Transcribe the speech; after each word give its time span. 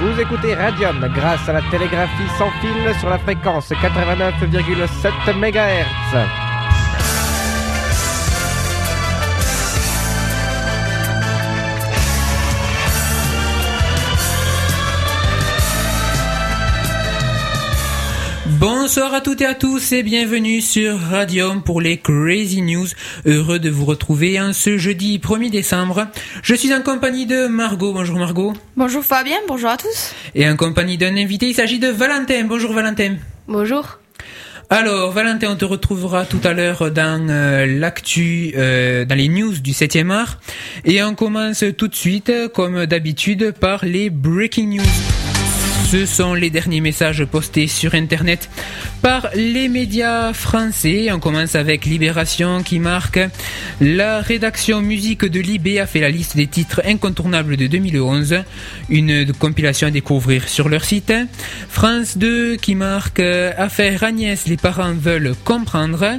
Vous 0.00 0.18
écoutez 0.18 0.54
Radium 0.54 0.98
grâce 1.14 1.46
à 1.46 1.52
la 1.52 1.60
télégraphie 1.70 2.28
sans 2.38 2.50
fil 2.62 2.94
sur 2.98 3.10
la 3.10 3.18
fréquence 3.18 3.70
89,7 3.70 5.34
MHz. 5.34 6.39
Bonsoir 18.90 19.14
à 19.14 19.20
toutes 19.20 19.40
et 19.40 19.46
à 19.46 19.54
tous 19.54 19.92
et 19.92 20.02
bienvenue 20.02 20.60
sur 20.60 20.98
Radium 20.98 21.62
pour 21.62 21.80
les 21.80 21.98
Crazy 21.98 22.60
News. 22.60 22.88
Heureux 23.24 23.60
de 23.60 23.70
vous 23.70 23.84
retrouver 23.84 24.40
en 24.40 24.52
ce 24.52 24.78
jeudi 24.78 25.20
1er 25.20 25.48
décembre. 25.48 26.08
Je 26.42 26.56
suis 26.56 26.74
en 26.74 26.82
compagnie 26.82 27.24
de 27.24 27.46
Margot. 27.46 27.92
Bonjour 27.92 28.18
Margot. 28.18 28.52
Bonjour 28.76 29.04
Fabien, 29.04 29.36
bonjour 29.46 29.70
à 29.70 29.76
tous. 29.76 30.12
Et 30.34 30.48
en 30.48 30.56
compagnie 30.56 30.98
d'un 30.98 31.16
invité, 31.16 31.46
il 31.46 31.54
s'agit 31.54 31.78
de 31.78 31.86
Valentin. 31.86 32.46
Bonjour 32.48 32.72
Valentin. 32.72 33.14
Bonjour. 33.46 34.00
Alors 34.70 35.12
Valentin, 35.12 35.52
on 35.52 35.56
te 35.56 35.64
retrouvera 35.64 36.26
tout 36.26 36.40
à 36.42 36.52
l'heure 36.52 36.90
dans 36.90 37.28
euh, 37.30 37.66
l'actu, 37.66 38.54
euh, 38.56 39.04
dans 39.04 39.14
les 39.14 39.28
news 39.28 39.52
du 39.52 39.70
7e 39.70 40.10
art. 40.10 40.40
Et 40.84 41.00
on 41.04 41.14
commence 41.14 41.62
tout 41.78 41.86
de 41.86 41.94
suite, 41.94 42.32
comme 42.52 42.86
d'habitude, 42.86 43.52
par 43.52 43.84
les 43.84 44.10
breaking 44.10 44.78
news. 44.78 45.29
Ce 45.90 46.06
sont 46.06 46.34
les 46.34 46.50
derniers 46.50 46.80
messages 46.80 47.24
postés 47.24 47.66
sur 47.66 47.96
Internet 47.96 48.48
par 49.02 49.28
les 49.34 49.68
médias 49.68 50.32
français. 50.32 51.10
On 51.10 51.18
commence 51.18 51.56
avec 51.56 51.84
Libération 51.84 52.62
qui 52.62 52.78
marque 52.78 53.18
la 53.80 54.20
rédaction 54.20 54.82
musique 54.82 55.24
de 55.24 55.40
Libé 55.40 55.80
a 55.80 55.86
fait 55.86 55.98
la 55.98 56.10
liste 56.10 56.36
des 56.36 56.46
titres 56.46 56.80
incontournables 56.84 57.56
de 57.56 57.66
2011. 57.66 58.44
Une 58.88 59.32
compilation 59.32 59.88
à 59.88 59.90
découvrir 59.90 60.48
sur 60.48 60.68
leur 60.68 60.84
site. 60.84 61.12
France 61.68 62.18
2 62.18 62.56
qui 62.56 62.76
marque 62.76 63.18
affaire 63.18 64.04
Agnès, 64.04 64.46
les 64.46 64.58
parents 64.58 64.92
veulent 64.92 65.34
comprendre. 65.44 66.18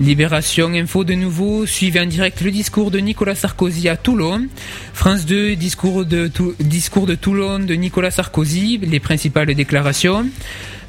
Libération 0.00 0.68
Info 0.68 1.02
de 1.02 1.14
nouveau 1.14 1.66
suivez 1.66 2.00
en 2.00 2.06
direct 2.06 2.40
le 2.42 2.52
discours 2.52 2.92
de 2.92 2.98
Nicolas 2.98 3.34
Sarkozy 3.34 3.88
à 3.88 3.96
Toulon. 3.96 4.46
France 4.92 5.26
2 5.26 5.56
discours 5.56 6.04
de, 6.04 6.28
Toulon 7.16 7.58
de 7.58 7.74
Nicolas 7.74 8.10
Sarkozy. 8.10 8.78
Principales. 9.08 9.54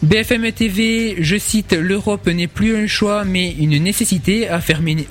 BFM 0.03 0.51
TV, 0.51 1.15
je 1.19 1.37
cite, 1.37 1.71
l'Europe 1.73 2.27
n'est 2.27 2.47
plus 2.47 2.75
un 2.75 2.85
choix 2.87 3.23
mais 3.23 3.51
une 3.51 3.81
nécessité, 3.81 4.49
a 4.49 4.55
affirmé, 4.55 5.05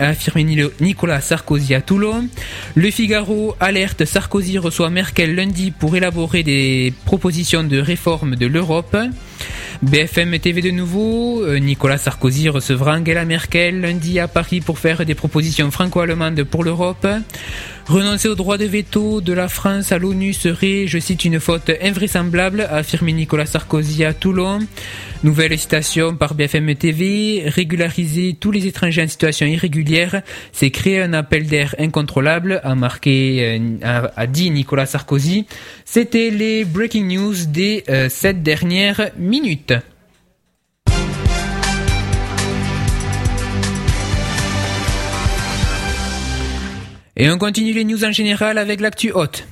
Nicolas 0.81 1.23
Sarkozy 1.23 1.75
à 1.75 1.81
Toulon. 1.81 2.29
Le 2.75 2.91
Figaro 2.91 3.55
alerte, 3.61 4.05
Sarkozy 4.05 4.59
reçoit 4.59 4.91
Merkel 4.91 5.35
lundi 5.35 5.71
pour 5.71 5.97
élaborer 5.97 6.43
des 6.43 6.93
propositions 7.07 7.65
de 7.65 7.79
réforme 7.79 8.37
de 8.37 8.47
l'Europe. 8.47 8.97
BFM 9.83 10.39
TV 10.39 10.61
de 10.61 10.71
nouveau, 10.71 11.43
euh, 11.43 11.59
Nicolas 11.59 11.99
Sarkozy 11.99 12.49
recevra 12.49 12.97
Angela 12.99 13.25
Merkel 13.25 13.81
lundi 13.81 14.19
à 14.19 14.27
Paris 14.27 14.61
pour 14.61 14.79
faire 14.79 15.07
des 15.07 15.15
propositions 15.15 15.71
franco-allemandes 15.71 16.43
pour 16.45 16.65
l'Europe. 16.65 17.07
Renoncer 17.89 18.29
au 18.29 18.35
droit 18.35 18.59
de 18.59 18.67
veto 18.67 19.23
de 19.23 19.33
la 19.33 19.49
France 19.49 19.93
à 19.93 19.99
l'ONU 19.99 20.35
serait, 20.35 20.87
je 20.87 20.99
cite, 20.99 21.25
une 21.25 21.41
faute 21.41 21.71
invraisemblable, 21.81 22.61
a 22.61 22.77
affirmé 22.77 23.15
Nicolas 23.15 23.47
Sarkozy 23.47 24.05
à 24.05 24.13
Toulon. 24.13 24.59
Nouvelle 25.25 25.59
citation 25.59 26.15
par 26.15 26.35
BFM 26.35 26.75
TV, 26.75 27.45
régulariser 27.47 28.37
tous 28.39 28.51
les 28.51 28.67
étrangers 28.67 29.03
en 29.03 29.09
situation 29.09 29.47
irrégulière, 29.47 30.23
c'est 30.53 30.71
créer 30.71 31.01
un 31.01 31.13
appel 31.15 31.47
d'air 31.47 31.75
incontrôlable, 31.79 32.61
a 32.63 32.75
marqué, 32.75 33.59
euh, 33.83 34.07
a, 34.15 34.27
dit 34.27 34.51
Nicolas 34.51 34.87
Sarkozy. 34.87 35.47
C'était 35.91 36.29
les 36.29 36.67
breaking 36.67 37.07
news 37.07 37.35
des 37.49 37.83
euh, 37.89 38.11
sept 38.11 38.43
dernières 38.43 39.11
minutes. 39.17 39.73
Et 47.17 47.31
on 47.31 47.39
continue 47.39 47.73
les 47.73 47.85
news 47.85 48.05
en 48.05 48.13
général 48.13 48.59
avec 48.59 48.83
l'actu 48.83 49.13
haute. 49.13 49.47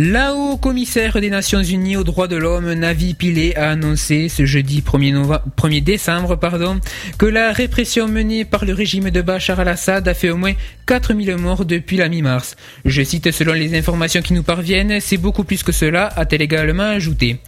La 0.00 0.32
haut 0.36 0.56
commissaire 0.56 1.20
des 1.20 1.28
Nations 1.28 1.60
Unies 1.60 1.96
aux 1.96 2.04
droits 2.04 2.28
de 2.28 2.36
l'homme, 2.36 2.72
Navi 2.72 3.14
Pillay, 3.14 3.56
a 3.56 3.70
annoncé 3.70 4.28
ce 4.28 4.46
jeudi 4.46 4.80
1er, 4.80 5.82
décembre 5.82 6.36
pardon, 6.36 6.78
que 7.18 7.26
la 7.26 7.50
répression 7.50 8.06
menée 8.06 8.44
par 8.44 8.64
le 8.64 8.74
régime 8.74 9.10
de 9.10 9.20
Bachar 9.22 9.58
al-Assad 9.58 10.06
a 10.06 10.14
fait 10.14 10.30
au 10.30 10.36
moins 10.36 10.52
4000 10.86 11.36
morts 11.38 11.64
depuis 11.64 11.96
la 11.96 12.08
mi-mars. 12.08 12.54
Je 12.84 13.02
cite 13.02 13.32
selon 13.32 13.54
les 13.54 13.76
informations 13.76 14.22
qui 14.22 14.34
nous 14.34 14.44
parviennent, 14.44 15.00
c'est 15.00 15.16
beaucoup 15.16 15.42
plus 15.42 15.64
que 15.64 15.72
cela, 15.72 16.06
a-t-elle 16.14 16.42
également 16.42 16.84
ajouté. 16.84 17.40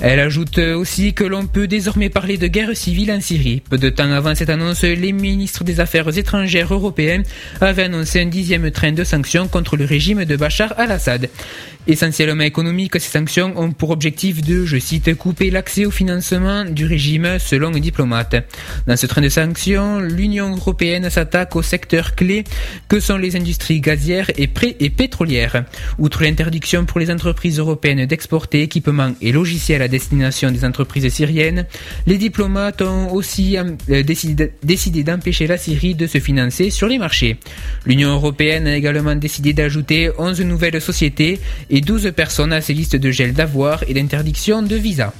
Elle 0.00 0.20
ajoute 0.20 0.58
aussi 0.58 1.12
que 1.14 1.24
l'on 1.24 1.48
peut 1.48 1.66
désormais 1.66 2.10
parler 2.10 2.38
de 2.38 2.46
guerre 2.46 2.76
civile 2.76 3.10
en 3.10 3.20
Syrie. 3.20 3.62
Peu 3.68 3.78
de 3.78 3.88
temps 3.90 4.12
avant 4.12 4.36
cette 4.36 4.50
annonce, 4.50 4.82
les 4.82 5.12
ministres 5.12 5.64
des 5.64 5.80
Affaires 5.80 6.16
étrangères 6.16 6.72
européens 6.72 7.22
avaient 7.60 7.82
annoncé 7.84 8.20
un 8.20 8.26
dixième 8.26 8.70
train 8.70 8.92
de 8.92 9.02
sanctions 9.02 9.48
contre 9.48 9.76
le 9.76 9.84
régime 9.84 10.24
de 10.24 10.36
Bachar 10.36 10.72
al-Assad. 10.78 11.28
Essentiellement 11.90 12.44
économiques, 12.44 13.00
ces 13.00 13.18
sanctions 13.18 13.54
ont 13.56 13.72
pour 13.72 13.88
objectif 13.88 14.42
de, 14.42 14.66
je 14.66 14.76
cite, 14.76 15.14
couper 15.14 15.48
l'accès 15.48 15.86
au 15.86 15.90
financement 15.90 16.66
du 16.66 16.84
régime 16.84 17.38
selon 17.38 17.74
un 17.74 17.80
diplomate. 17.80 18.36
Dans 18.86 18.96
ce 18.98 19.06
train 19.06 19.22
de 19.22 19.30
sanctions, 19.30 19.98
l'Union 19.98 20.54
européenne 20.54 21.08
s'attaque 21.08 21.56
aux 21.56 21.62
secteurs 21.62 22.14
clés 22.14 22.44
que 22.88 23.00
sont 23.00 23.16
les 23.16 23.36
industries 23.36 23.80
gazières 23.80 24.30
et, 24.36 24.50
et 24.80 24.90
pétrolières. 24.90 25.64
Outre 25.98 26.24
l'interdiction 26.24 26.84
pour 26.84 27.00
les 27.00 27.10
entreprises 27.10 27.58
européennes 27.58 28.04
d'exporter 28.04 28.60
équipements 28.60 29.14
et 29.22 29.32
logiciels 29.32 29.80
à 29.80 29.88
destination 29.88 30.50
des 30.50 30.66
entreprises 30.66 31.08
syriennes, 31.08 31.64
les 32.06 32.18
diplomates 32.18 32.82
ont 32.82 33.14
aussi 33.14 33.56
euh, 33.56 34.02
décidé 34.02 35.02
d'empêcher 35.04 35.46
la 35.46 35.56
Syrie 35.56 35.94
de 35.94 36.06
se 36.06 36.18
financer 36.18 36.68
sur 36.68 36.86
les 36.86 36.98
marchés. 36.98 37.38
L'Union 37.86 38.10
européenne 38.10 38.66
a 38.66 38.76
également 38.76 39.14
décidé 39.14 39.54
d'ajouter 39.54 40.10
11 40.18 40.42
nouvelles 40.42 40.82
sociétés 40.82 41.40
et 41.70 41.80
12 41.80 42.12
personnes 42.16 42.52
à 42.52 42.60
ces 42.60 42.74
listes 42.74 42.96
de 42.96 43.10
gel 43.10 43.32
d'avoir 43.32 43.82
et 43.88 43.94
d'interdiction 43.94 44.62
de 44.62 44.76
visa. 44.76 45.12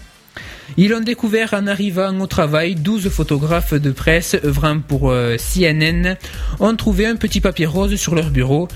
Ils 0.76 0.92
ont 0.94 1.00
découvert 1.00 1.54
en 1.54 1.66
arrivant 1.66 2.18
au 2.20 2.26
travail 2.26 2.74
12 2.74 3.08
photographes 3.08 3.74
de 3.74 3.90
presse 3.90 4.36
œuvrant 4.44 4.80
pour 4.80 5.10
euh, 5.10 5.36
CNN 5.36 6.16
ont 6.60 6.76
trouvé 6.76 7.06
un 7.06 7.16
petit 7.16 7.40
papier 7.40 7.66
rose 7.66 7.96
sur 7.96 8.14
leur 8.14 8.30
bureau 8.30 8.68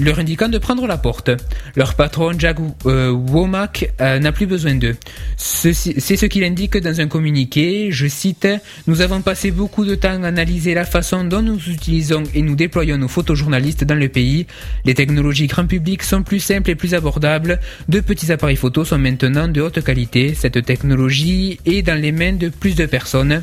leur 0.00 0.18
indiquant 0.18 0.48
de 0.48 0.58
prendre 0.58 0.86
la 0.86 0.98
porte. 0.98 1.30
Leur 1.74 1.94
patron 1.94 2.32
Jack 2.38 2.58
euh, 2.86 3.10
Womack 3.10 3.92
euh, 4.00 4.18
n'a 4.18 4.32
plus 4.32 4.46
besoin 4.46 4.74
d'eux. 4.74 4.96
C'est 5.36 5.72
ce 5.72 6.26
qu'il 6.26 6.44
indique 6.44 6.76
dans 6.76 7.00
un 7.00 7.06
communiqué, 7.06 7.88
je 7.90 8.06
cite, 8.06 8.48
Nous 8.86 9.00
avons 9.00 9.22
passé 9.22 9.50
beaucoup 9.50 9.84
de 9.84 9.94
temps 9.94 10.22
à 10.22 10.28
analyser 10.28 10.74
la 10.74 10.84
façon 10.84 11.24
dont 11.24 11.42
nous 11.42 11.58
utilisons 11.68 12.24
et 12.34 12.42
nous 12.42 12.56
déployons 12.56 12.98
nos 12.98 13.08
photojournalistes 13.08 13.84
dans 13.84 13.94
le 13.94 14.08
pays. 14.08 14.46
Les 14.84 14.94
technologies 14.94 15.46
grand 15.46 15.66
public 15.66 16.02
sont 16.02 16.22
plus 16.22 16.40
simples 16.40 16.70
et 16.70 16.74
plus 16.74 16.94
abordables. 16.94 17.60
De 17.88 18.00
petits 18.00 18.32
appareils 18.32 18.56
photos 18.56 18.88
sont 18.88 18.98
maintenant 18.98 19.48
de 19.48 19.60
haute 19.60 19.82
qualité. 19.82 20.34
Cette 20.34 20.64
technologie 20.64 21.37
et 21.64 21.82
dans 21.82 22.00
les 22.00 22.12
mains 22.12 22.32
de 22.32 22.48
plus 22.48 22.74
de 22.74 22.86
personnes. 22.86 23.42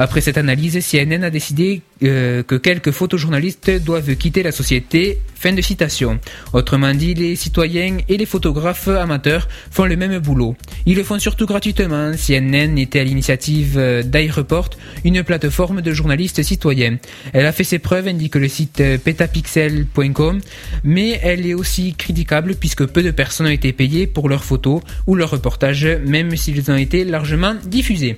Après 0.00 0.20
cette 0.20 0.38
analyse, 0.38 0.78
CNN 0.88 1.24
a 1.24 1.30
décidé 1.30 1.82
euh, 2.04 2.44
que 2.44 2.54
quelques 2.54 2.92
photojournalistes 2.92 3.82
doivent 3.82 4.14
quitter 4.14 4.44
la 4.44 4.52
société. 4.52 5.18
Fin 5.34 5.52
de 5.52 5.60
citation. 5.60 6.20
Autrement 6.52 6.94
dit, 6.94 7.14
les 7.14 7.34
citoyens 7.34 7.98
et 8.08 8.16
les 8.16 8.26
photographes 8.26 8.86
amateurs 8.86 9.48
font 9.72 9.86
le 9.86 9.96
même 9.96 10.18
boulot. 10.18 10.56
Ils 10.86 10.96
le 10.96 11.02
font 11.02 11.18
surtout 11.18 11.46
gratuitement. 11.46 12.12
CNN 12.12 12.76
était 12.78 13.00
à 13.00 13.04
l'initiative 13.04 13.74
euh, 13.76 14.02
d'iReport, 14.04 14.70
une 15.04 15.24
plateforme 15.24 15.80
de 15.82 15.92
journalistes 15.92 16.44
citoyens. 16.44 16.98
Elle 17.32 17.46
a 17.46 17.52
fait 17.52 17.64
ses 17.64 17.80
preuves, 17.80 18.06
indique 18.06 18.36
le 18.36 18.48
site 18.48 18.80
euh, 18.80 18.98
petapixel.com, 18.98 20.40
mais 20.84 21.18
elle 21.24 21.44
est 21.44 21.54
aussi 21.54 21.94
critiquable 21.94 22.54
puisque 22.54 22.86
peu 22.86 23.02
de 23.02 23.10
personnes 23.10 23.48
ont 23.48 23.50
été 23.50 23.72
payées 23.72 24.06
pour 24.06 24.28
leurs 24.28 24.44
photos 24.44 24.80
ou 25.08 25.16
leurs 25.16 25.30
reportages, 25.30 25.88
même 26.06 26.36
s'ils 26.36 26.70
ont 26.70 26.76
été 26.76 27.04
largement 27.04 27.56
diffusés. 27.64 28.16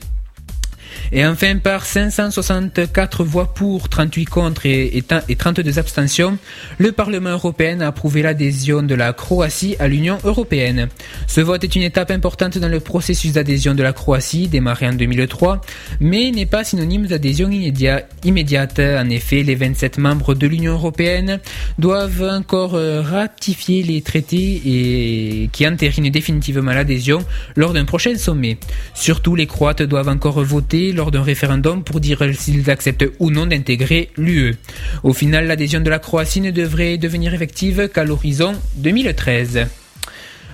Et 1.12 1.26
enfin, 1.26 1.56
par 1.58 1.86
564 1.86 3.24
voix 3.24 3.52
pour, 3.52 3.88
38 3.88 4.24
contre 4.26 4.66
et, 4.66 5.02
32 5.02 5.78
abstentions, 5.78 6.38
le 6.78 6.92
Parlement 6.92 7.30
européen 7.30 7.80
a 7.80 7.88
approuvé 7.88 8.22
l'adhésion 8.22 8.82
de 8.84 8.94
la 8.94 9.12
Croatie 9.12 9.74
à 9.80 9.88
l'Union 9.88 10.18
européenne. 10.22 10.88
Ce 11.26 11.40
vote 11.40 11.64
est 11.64 11.74
une 11.74 11.82
étape 11.82 12.12
importante 12.12 12.58
dans 12.58 12.68
le 12.68 12.78
processus 12.78 13.32
d'adhésion 13.32 13.74
de 13.74 13.82
la 13.82 13.92
Croatie, 13.92 14.46
démarré 14.46 14.86
en 14.86 14.92
2003, 14.92 15.60
mais 15.98 16.30
n'est 16.30 16.46
pas 16.46 16.62
synonyme 16.62 17.06
d'adhésion 17.06 17.50
immédiate. 17.50 18.78
En 18.78 19.08
effet, 19.10 19.42
les 19.42 19.56
27 19.56 19.98
membres 19.98 20.34
de 20.34 20.46
l'Union 20.46 20.74
européenne 20.74 21.40
doivent 21.78 22.22
encore 22.22 22.76
euh, 22.76 23.02
ratifier 23.02 23.82
les 23.82 24.00
traités 24.02 24.62
et 24.64 25.50
qui 25.52 25.66
entérinent 25.66 26.10
définitivement 26.10 26.72
l'adhésion 26.72 27.18
lors 27.56 27.72
d'un 27.72 27.84
prochain 27.84 28.16
sommet. 28.16 28.58
Surtout, 28.94 29.34
les 29.34 29.46
Croates 29.46 29.82
doivent 29.82 30.08
encore 30.08 30.42
voter 30.44 30.92
lors 31.00 31.10
d'un 31.10 31.22
référendum 31.22 31.82
pour 31.82 31.98
dire 31.98 32.22
s'ils 32.34 32.68
acceptent 32.68 33.06
ou 33.20 33.30
non 33.30 33.46
d'intégrer 33.46 34.10
l'UE. 34.18 34.56
Au 35.02 35.14
final, 35.14 35.46
l'adhésion 35.46 35.80
de 35.80 35.88
la 35.88 35.98
Croatie 35.98 36.42
ne 36.42 36.50
devrait 36.50 36.98
devenir 36.98 37.32
effective 37.32 37.88
qu'à 37.88 38.04
l'horizon 38.04 38.52
2013. 38.76 39.66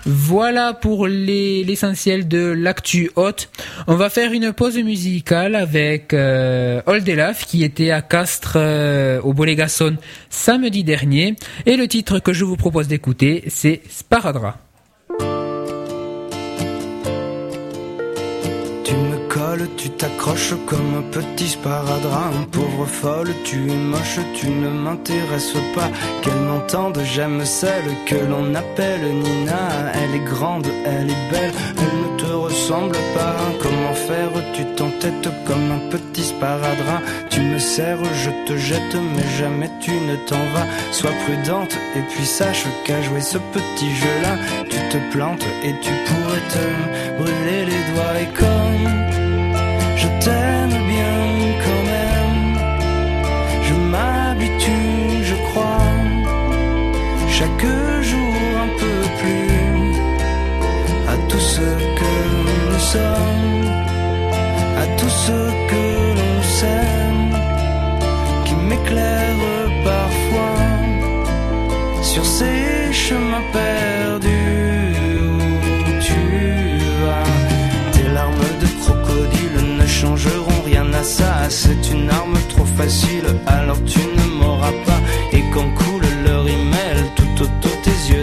Voilà 0.04 0.72
pour 0.72 1.08
l'essentiel 1.08 2.28
de 2.28 2.52
l'actu 2.52 3.10
haute. 3.16 3.48
On 3.88 3.96
va 3.96 4.08
faire 4.08 4.30
une 4.30 4.52
pause 4.52 4.78
musicale 4.78 5.56
avec 5.56 6.14
euh, 6.14 6.80
Oldelaf 6.86 7.44
qui 7.44 7.64
était 7.64 7.90
à 7.90 8.02
Castres 8.02 8.52
euh, 8.54 9.20
au 9.22 9.32
Bolégason 9.32 9.96
samedi 10.30 10.84
dernier. 10.84 11.34
Et 11.66 11.76
le 11.76 11.88
titre 11.88 12.20
que 12.20 12.32
je 12.32 12.44
vous 12.44 12.56
propose 12.56 12.86
d'écouter, 12.86 13.42
c'est 13.48 13.80
Sparadra. 13.90 14.65
Tu 19.76 19.90
t'accroches 19.90 20.54
comme 20.66 20.94
un 20.98 21.02
petit 21.10 21.48
sparadrap, 21.48 22.32
pauvre 22.52 22.86
folle, 22.86 23.32
tu 23.44 23.70
es 23.70 23.76
moche, 23.76 24.18
tu 24.34 24.48
ne 24.48 24.68
m'intéresses 24.68 25.56
pas. 25.74 25.88
Qu'elle 26.22 26.40
m'entende, 26.40 27.00
j'aime 27.04 27.44
celle 27.44 27.88
que 28.06 28.16
l'on 28.16 28.54
appelle 28.54 29.04
Nina. 29.04 29.92
Elle 29.94 30.20
est 30.20 30.24
grande, 30.24 30.66
elle 30.84 31.10
est 31.10 31.30
belle, 31.30 31.52
elle 31.78 32.12
ne 32.12 32.18
te 32.18 32.32
ressemble 32.32 32.96
pas. 33.14 33.36
Comment 33.62 33.94
faire 33.94 34.30
Tu 34.54 34.64
t'entêtes 34.74 35.28
comme 35.46 35.70
un 35.70 35.90
petit 35.90 36.24
sparadrap. 36.24 37.02
Tu 37.30 37.40
me 37.40 37.58
serres, 37.58 38.04
je 38.24 38.30
te 38.46 38.56
jette, 38.56 38.96
mais 39.14 39.38
jamais 39.38 39.70
tu 39.80 39.92
ne 39.92 40.16
t'en 40.26 40.44
vas. 40.54 40.66
Sois 40.92 41.16
prudente 41.24 41.74
et 41.96 42.02
puis 42.10 42.26
sache 42.26 42.64
qu'à 42.84 43.00
jouer 43.02 43.20
ce 43.20 43.38
petit 43.38 43.94
jeu-là, 43.94 44.36
tu 44.68 44.78
te 44.90 44.98
plantes 45.12 45.44
et 45.64 45.74
tu 45.82 45.92
pourrais 46.06 46.44
te 46.54 47.22
brûler 47.22 47.64
les 47.64 47.92
doigts 47.92 48.20
et 48.20 48.38
comme 48.38 48.55
que 61.60 62.12
nous 62.70 62.78
sommes, 62.78 63.68
à 64.82 64.86
tout 64.98 65.14
ce 65.26 65.38
que 65.70 65.84
l'on 66.18 66.42
s'aime, 66.42 67.36
qui 68.44 68.54
m'éclaire 68.54 69.36
parfois 69.84 70.58
sur 72.02 72.24
ces 72.24 72.92
chemins 72.92 73.46
perdus. 73.52 74.46
changeront 80.00 80.62
rien 80.64 80.86
à 80.92 81.02
ça. 81.02 81.32
C'est 81.48 81.84
une 81.94 82.10
arme 82.10 82.38
trop 82.48 82.64
facile, 82.64 83.28
alors 83.46 83.82
tu 83.84 84.00
ne 84.18 84.26
m'auras 84.38 84.76
pas. 84.86 85.00
Et 85.32 85.42
quand 85.52 85.70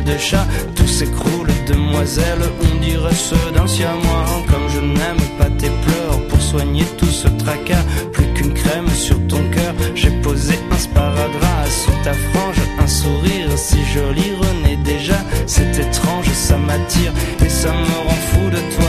de 0.01 0.17
chat, 0.17 0.45
tout 0.75 0.87
s'écroule, 0.87 1.47
demoiselle. 1.67 2.41
On 2.61 2.79
dirait 2.79 3.13
ceux 3.13 3.51
d'un 3.53 3.67
siamois. 3.67 4.25
Comme 4.49 4.67
je 4.69 4.79
n'aime 4.79 5.23
pas 5.37 5.49
tes 5.49 5.69
pleurs 5.85 6.19
pour 6.27 6.41
soigner 6.41 6.85
tout 6.97 7.13
ce 7.21 7.27
tracas. 7.27 7.85
Plus 8.11 8.27
qu'une 8.33 8.53
crème 8.53 8.89
sur 8.89 9.17
ton 9.27 9.41
cœur, 9.51 9.73
j'ai 9.95 10.11
posé 10.21 10.55
un 10.71 10.77
sparadrap 10.77 11.67
sous 11.69 11.91
ta 12.03 12.13
frange, 12.13 12.61
un 12.79 12.87
sourire 12.87 13.49
si 13.55 13.83
joli 13.93 14.35
rené 14.35 14.77
déjà. 14.83 15.19
C'est 15.45 15.77
étrange, 15.77 16.27
ça 16.33 16.57
m'attire 16.57 17.13
et 17.45 17.49
ça 17.49 17.69
me 17.69 18.07
rend 18.07 18.21
fou 18.31 18.49
de 18.49 18.75
toi. 18.75 18.82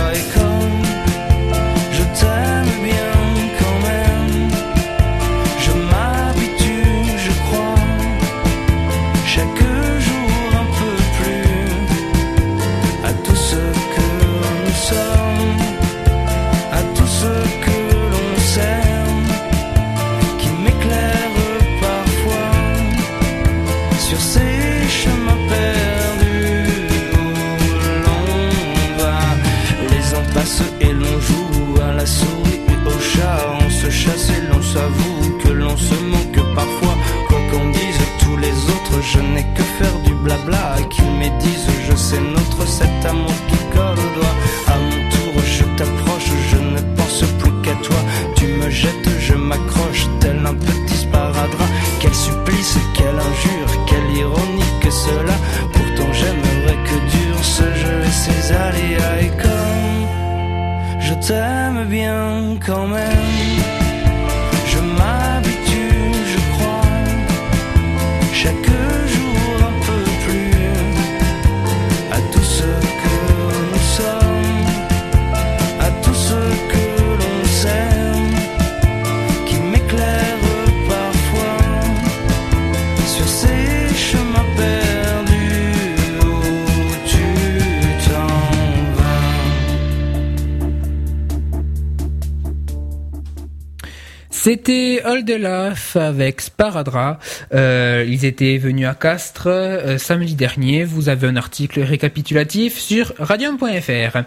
C'était 94.54 95.02
Oldelaf 95.04 95.96
avec 95.96 96.40
Sparadra. 96.40 97.18
Euh, 97.52 98.06
ils 98.06 98.24
étaient 98.24 98.56
venus 98.56 98.86
à 98.86 98.94
Castres 98.94 99.48
euh, 99.48 99.98
samedi 99.98 100.36
dernier. 100.36 100.84
Vous 100.84 101.08
avez 101.08 101.26
un 101.26 101.34
article 101.34 101.80
récapitulatif 101.80 102.78
sur 102.78 103.12
radium.fr. 103.18 104.18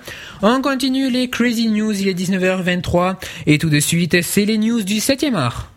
On 0.42 0.62
continue 0.62 1.10
les 1.10 1.30
Crazy 1.30 1.70
News. 1.70 1.98
Il 1.98 2.10
est 2.10 2.14
19h23 2.14 3.16
et 3.46 3.58
tout 3.58 3.70
de 3.70 3.80
suite, 3.80 4.22
c'est 4.22 4.44
les 4.44 4.58
news 4.58 4.82
du 4.82 4.96
7e 4.96 5.36
art. 5.36 5.72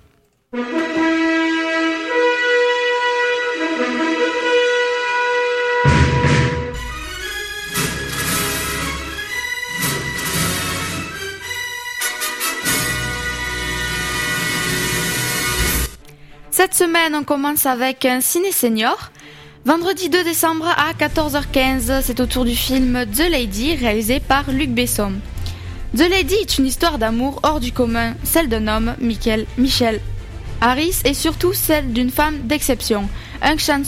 Cette 16.62 16.74
semaine, 16.74 17.14
on 17.14 17.24
commence 17.24 17.64
avec 17.64 18.04
un 18.04 18.20
ciné 18.20 18.52
senior. 18.52 19.12
Vendredi 19.64 20.10
2 20.10 20.24
décembre 20.24 20.68
à 20.68 20.92
14h15, 20.92 22.02
c'est 22.02 22.20
au 22.20 22.26
tour 22.26 22.44
du 22.44 22.54
film 22.54 23.06
The 23.06 23.30
Lady 23.30 23.74
réalisé 23.76 24.20
par 24.20 24.50
Luc 24.50 24.68
Besson. 24.68 25.14
The 25.96 26.06
Lady 26.10 26.34
est 26.34 26.58
une 26.58 26.66
histoire 26.66 26.98
d'amour 26.98 27.40
hors 27.44 27.60
du 27.60 27.72
commun, 27.72 28.12
celle 28.24 28.50
d'un 28.50 28.68
homme, 28.68 28.94
Michael, 29.00 29.46
Michel 29.56 30.02
Harris, 30.60 30.96
et 31.06 31.14
surtout 31.14 31.54
celle 31.54 31.94
d'une 31.94 32.10
femme 32.10 32.40
d'exception, 32.42 33.08
Aung 33.42 33.58
San 33.58 33.82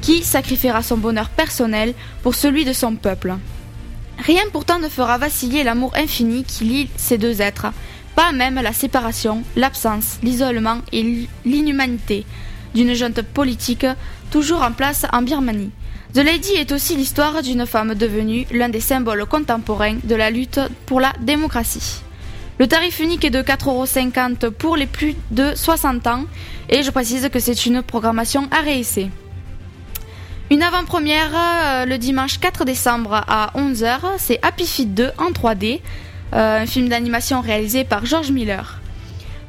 qui 0.00 0.24
sacrifiera 0.24 0.82
son 0.82 0.96
bonheur 0.96 1.28
personnel 1.28 1.92
pour 2.22 2.34
celui 2.34 2.64
de 2.64 2.72
son 2.72 2.96
peuple. 2.96 3.34
Rien 4.18 4.44
pourtant 4.50 4.78
ne 4.78 4.88
fera 4.88 5.18
vaciller 5.18 5.62
l'amour 5.62 5.92
infini 5.94 6.44
qui 6.44 6.64
lie 6.64 6.90
ces 6.96 7.18
deux 7.18 7.42
êtres, 7.42 7.66
pas 8.14 8.32
même 8.32 8.56
la 8.56 8.72
séparation, 8.72 9.42
l'absence, 9.56 10.18
l'isolement 10.22 10.78
et 10.92 11.28
l'inhumanité 11.44 12.24
d'une 12.74 12.94
junte 12.94 13.22
politique 13.22 13.86
toujours 14.30 14.62
en 14.62 14.72
place 14.72 15.06
en 15.12 15.22
Birmanie. 15.22 15.70
The 16.14 16.18
Lady 16.18 16.52
est 16.52 16.72
aussi 16.72 16.96
l'histoire 16.96 17.42
d'une 17.42 17.66
femme 17.66 17.94
devenue 17.94 18.46
l'un 18.50 18.68
des 18.68 18.80
symboles 18.80 19.24
contemporains 19.26 19.96
de 20.04 20.14
la 20.14 20.30
lutte 20.30 20.60
pour 20.86 21.00
la 21.00 21.12
démocratie. 21.20 22.02
Le 22.58 22.66
tarif 22.66 23.00
unique 23.00 23.24
est 23.24 23.30
de 23.30 23.42
4,50€ 23.42 24.50
pour 24.50 24.76
les 24.76 24.86
plus 24.86 25.14
de 25.30 25.54
60 25.54 26.06
ans 26.06 26.24
et 26.68 26.82
je 26.82 26.90
précise 26.90 27.28
que 27.32 27.40
c'est 27.40 27.66
une 27.66 27.82
programmation 27.82 28.46
à 28.50 28.60
réessayer. 28.60 29.10
Une 30.50 30.62
avant-première 30.62 31.30
euh, 31.34 31.86
le 31.86 31.96
dimanche 31.96 32.38
4 32.38 32.66
décembre 32.66 33.24
à 33.26 33.50
11h, 33.56 34.00
c'est 34.18 34.38
Happy 34.42 34.66
Feet 34.66 34.92
2 34.92 35.12
en 35.16 35.30
3D 35.30 35.80
un 36.32 36.66
film 36.66 36.88
d'animation 36.88 37.40
réalisé 37.40 37.84
par 37.84 38.06
George 38.06 38.30
Miller. 38.30 38.80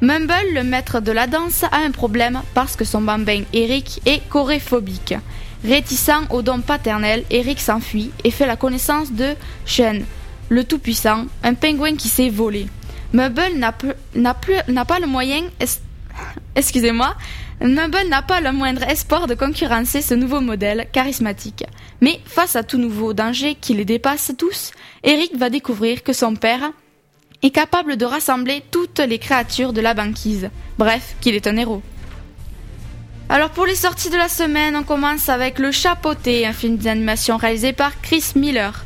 Mumble, 0.00 0.52
le 0.52 0.64
maître 0.64 1.00
de 1.00 1.12
la 1.12 1.26
danse, 1.26 1.64
a 1.64 1.78
un 1.78 1.90
problème 1.90 2.42
parce 2.52 2.76
que 2.76 2.84
son 2.84 3.00
bambin 3.00 3.42
Eric 3.52 4.00
est 4.06 4.28
choréphobique. 4.28 5.14
Réticent 5.64 6.28
aux 6.30 6.42
dons 6.42 6.60
paternels, 6.60 7.24
Eric 7.30 7.58
s'enfuit 7.58 8.10
et 8.22 8.30
fait 8.30 8.46
la 8.46 8.56
connaissance 8.56 9.12
de 9.12 9.34
Shen, 9.64 10.04
le 10.50 10.64
Tout-Puissant, 10.64 11.24
un 11.42 11.54
pingouin 11.54 11.96
qui 11.96 12.08
s'est 12.08 12.28
volé. 12.28 12.68
Mumble 13.14 13.54
n'a 13.56 14.34
pas 14.84 14.98
le 14.98 15.06
moyen. 15.06 15.42
Excusez-moi. 16.56 17.14
Mumble 17.60 18.08
n'a 18.08 18.22
pas 18.22 18.40
le 18.40 18.52
moindre 18.52 18.82
espoir 18.82 19.26
de 19.26 19.34
concurrencer 19.34 20.02
ce 20.02 20.14
nouveau 20.14 20.40
modèle 20.40 20.86
charismatique. 20.92 21.64
Mais 22.00 22.20
face 22.24 22.56
à 22.56 22.62
tout 22.62 22.78
nouveau 22.78 23.14
danger 23.14 23.54
qui 23.54 23.74
les 23.74 23.84
dépasse 23.84 24.32
tous, 24.36 24.72
Eric 25.02 25.36
va 25.36 25.50
découvrir 25.50 26.02
que 26.02 26.12
son 26.12 26.34
père 26.34 26.72
est 27.42 27.50
capable 27.50 27.96
de 27.96 28.04
rassembler 28.04 28.62
toutes 28.70 29.00
les 29.00 29.18
créatures 29.18 29.72
de 29.72 29.80
la 29.80 29.94
banquise. 29.94 30.50
Bref, 30.78 31.14
qu'il 31.20 31.34
est 31.34 31.46
un 31.46 31.56
héros. 31.56 31.82
Alors 33.28 33.50
pour 33.50 33.66
les 33.66 33.74
sorties 33.74 34.10
de 34.10 34.16
la 34.16 34.28
semaine, 34.28 34.76
on 34.76 34.82
commence 34.82 35.28
avec 35.28 35.58
Le 35.58 35.70
Chapeauté, 35.70 36.46
un 36.46 36.52
film 36.52 36.76
d'animation 36.76 37.36
réalisé 37.36 37.72
par 37.72 38.00
Chris 38.02 38.32
Miller. 38.36 38.84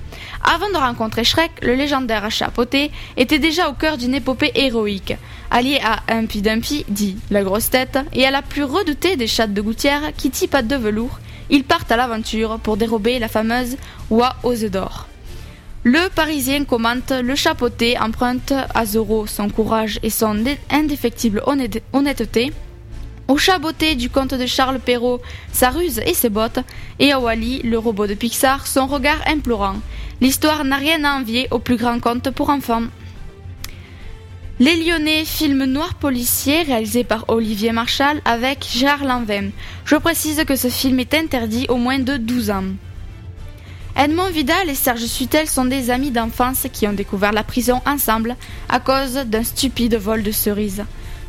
Avant 0.51 0.71
de 0.71 0.77
rencontrer 0.77 1.25
Shrek, 1.25 1.51
le 1.61 1.75
légendaire 1.75 2.31
chapeauté 2.31 2.91
était 3.19 3.39
déjà 3.39 3.69
au 3.69 3.75
cœur 3.75 3.99
d'une 3.99 4.15
épopée 4.15 4.51
héroïque. 4.55 5.15
Allié 5.51 5.79
à 5.85 6.01
Humpy 6.11 6.41
Dumpy, 6.41 6.87
dit 6.89 7.19
la 7.31 7.43
grosse 7.43 7.69
tête, 7.69 7.99
et 8.15 8.25
à 8.25 8.31
la 8.31 8.41
plus 8.41 8.65
redoutée 8.65 9.17
des 9.17 9.27
chattes 9.27 9.53
de 9.53 9.61
gouttière, 9.61 10.01
Kitty 10.17 10.49
Patte 10.49 10.67
de 10.67 10.77
velours, 10.77 11.21
ils 11.51 11.65
partent 11.65 11.93
à 11.93 11.99
l'aventure 11.99 12.59
pour 12.61 12.79
dérober 12.79 13.19
la 13.19 13.29
fameuse 13.29 13.77
oie 14.09 14.37
aux 14.43 14.55
œufs 14.65 14.71
d'or. 14.71 15.07
Le 15.83 16.09
Parisien 16.09 16.65
commente 16.65 17.13
Le 17.13 17.35
chapeauté 17.35 17.99
emprunte 17.99 18.55
à 18.75 18.87
Zorro 18.87 19.27
son 19.27 19.51
courage 19.51 20.01
et 20.03 20.11
son 20.11 20.45
indéfectible 20.71 21.43
honnêteté, 21.93 22.55
au 23.29 23.37
chaboté 23.37 23.95
du 23.95 24.09
comte 24.09 24.35
de 24.35 24.47
Charles 24.47 24.81
Perrault, 24.81 25.21
sa 25.53 25.71
ruse 25.71 26.01
et 26.07 26.15
ses 26.15 26.31
bottes, 26.31 26.61
et 26.99 27.13
à 27.13 27.21
Wally, 27.21 27.61
le 27.63 27.79
robot 27.79 28.07
de 28.07 28.15
Pixar, 28.15 28.67
son 28.67 28.87
regard 28.87 29.21
implorant. 29.27 29.77
L'histoire 30.21 30.65
n'a 30.65 30.77
rien 30.77 31.05
à 31.05 31.13
envier 31.13 31.47
au 31.51 31.59
plus 31.59 31.77
grand 31.77 32.01
conte 32.01 32.31
pour 32.31 32.49
enfants. 32.49 32.85
Les 34.61 34.83
Lyonnais, 34.83 35.25
film 35.25 35.67
noir 35.67 35.95
policier 35.95 36.63
réalisé 36.63 37.05
par 37.05 37.27
Olivier 37.29 37.71
Marchal 37.71 38.21
avec 38.25 38.67
Gérard 38.69 39.05
Lanvin. 39.05 39.51
Je 39.85 39.95
précise 39.95 40.43
que 40.45 40.57
ce 40.57 40.69
film 40.69 40.99
est 40.99 41.15
interdit 41.15 41.67
au 41.69 41.77
moins 41.77 42.01
de 42.01 42.17
12 42.17 42.51
ans. 42.51 42.65
Edmond 43.97 44.31
Vidal 44.31 44.69
et 44.69 44.75
Serge 44.75 45.05
Sutel 45.05 45.47
sont 45.47 45.65
des 45.65 45.91
amis 45.91 46.11
d'enfance 46.11 46.67
qui 46.73 46.89
ont 46.89 46.93
découvert 46.93 47.33
la 47.33 47.45
prison 47.45 47.81
ensemble 47.87 48.37
à 48.69 48.81
cause 48.81 49.15
d'un 49.27 49.45
stupide 49.45 49.97
vol 49.97 50.23
de 50.23 50.33
cerises. 50.33 50.85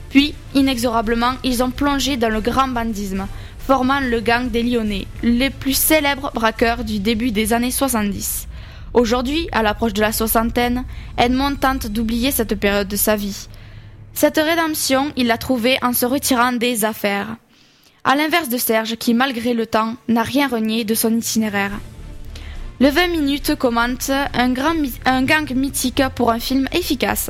Puis, 0.09 0.33
inexorablement, 0.55 1.33
ils 1.43 1.63
ont 1.63 1.71
plongé 1.71 2.17
dans 2.17 2.29
le 2.29 2.41
grand 2.41 2.67
bandisme, 2.67 3.27
formant 3.59 3.99
le 3.99 4.19
gang 4.19 4.49
des 4.49 4.63
Lyonnais, 4.63 5.05
les 5.21 5.49
plus 5.49 5.77
célèbres 5.77 6.31
braqueurs 6.33 6.83
du 6.83 6.99
début 6.99 7.31
des 7.31 7.53
années 7.53 7.71
70. 7.71 8.47
Aujourd'hui, 8.93 9.47
à 9.51 9.61
l'approche 9.61 9.93
de 9.93 10.01
la 10.01 10.11
soixantaine, 10.11 10.83
Edmond 11.17 11.55
tente 11.55 11.87
d'oublier 11.87 12.31
cette 12.31 12.55
période 12.55 12.87
de 12.87 12.95
sa 12.95 13.15
vie. 13.15 13.47
Cette 14.13 14.37
rédemption, 14.37 15.13
il 15.15 15.27
l'a 15.27 15.37
trouvée 15.37 15.77
en 15.83 15.93
se 15.93 16.05
retirant 16.05 16.51
des 16.51 16.85
affaires. 16.85 17.37
À 18.03 18.15
l'inverse 18.15 18.49
de 18.49 18.57
Serge, 18.57 18.95
qui, 18.95 19.13
malgré 19.13 19.53
le 19.53 19.67
temps, 19.67 19.95
n'a 20.07 20.23
rien 20.23 20.47
renié 20.47 20.83
de 20.83 20.95
son 20.95 21.15
itinéraire. 21.15 21.71
Le 22.79 22.89
20 22.89 23.07
minutes 23.09 23.55
commente 23.55 24.09
un, 24.33 24.49
gang 24.51 25.53
mythique 25.53 26.01
pour 26.15 26.31
un 26.31 26.39
film 26.39 26.67
efficace. 26.71 27.29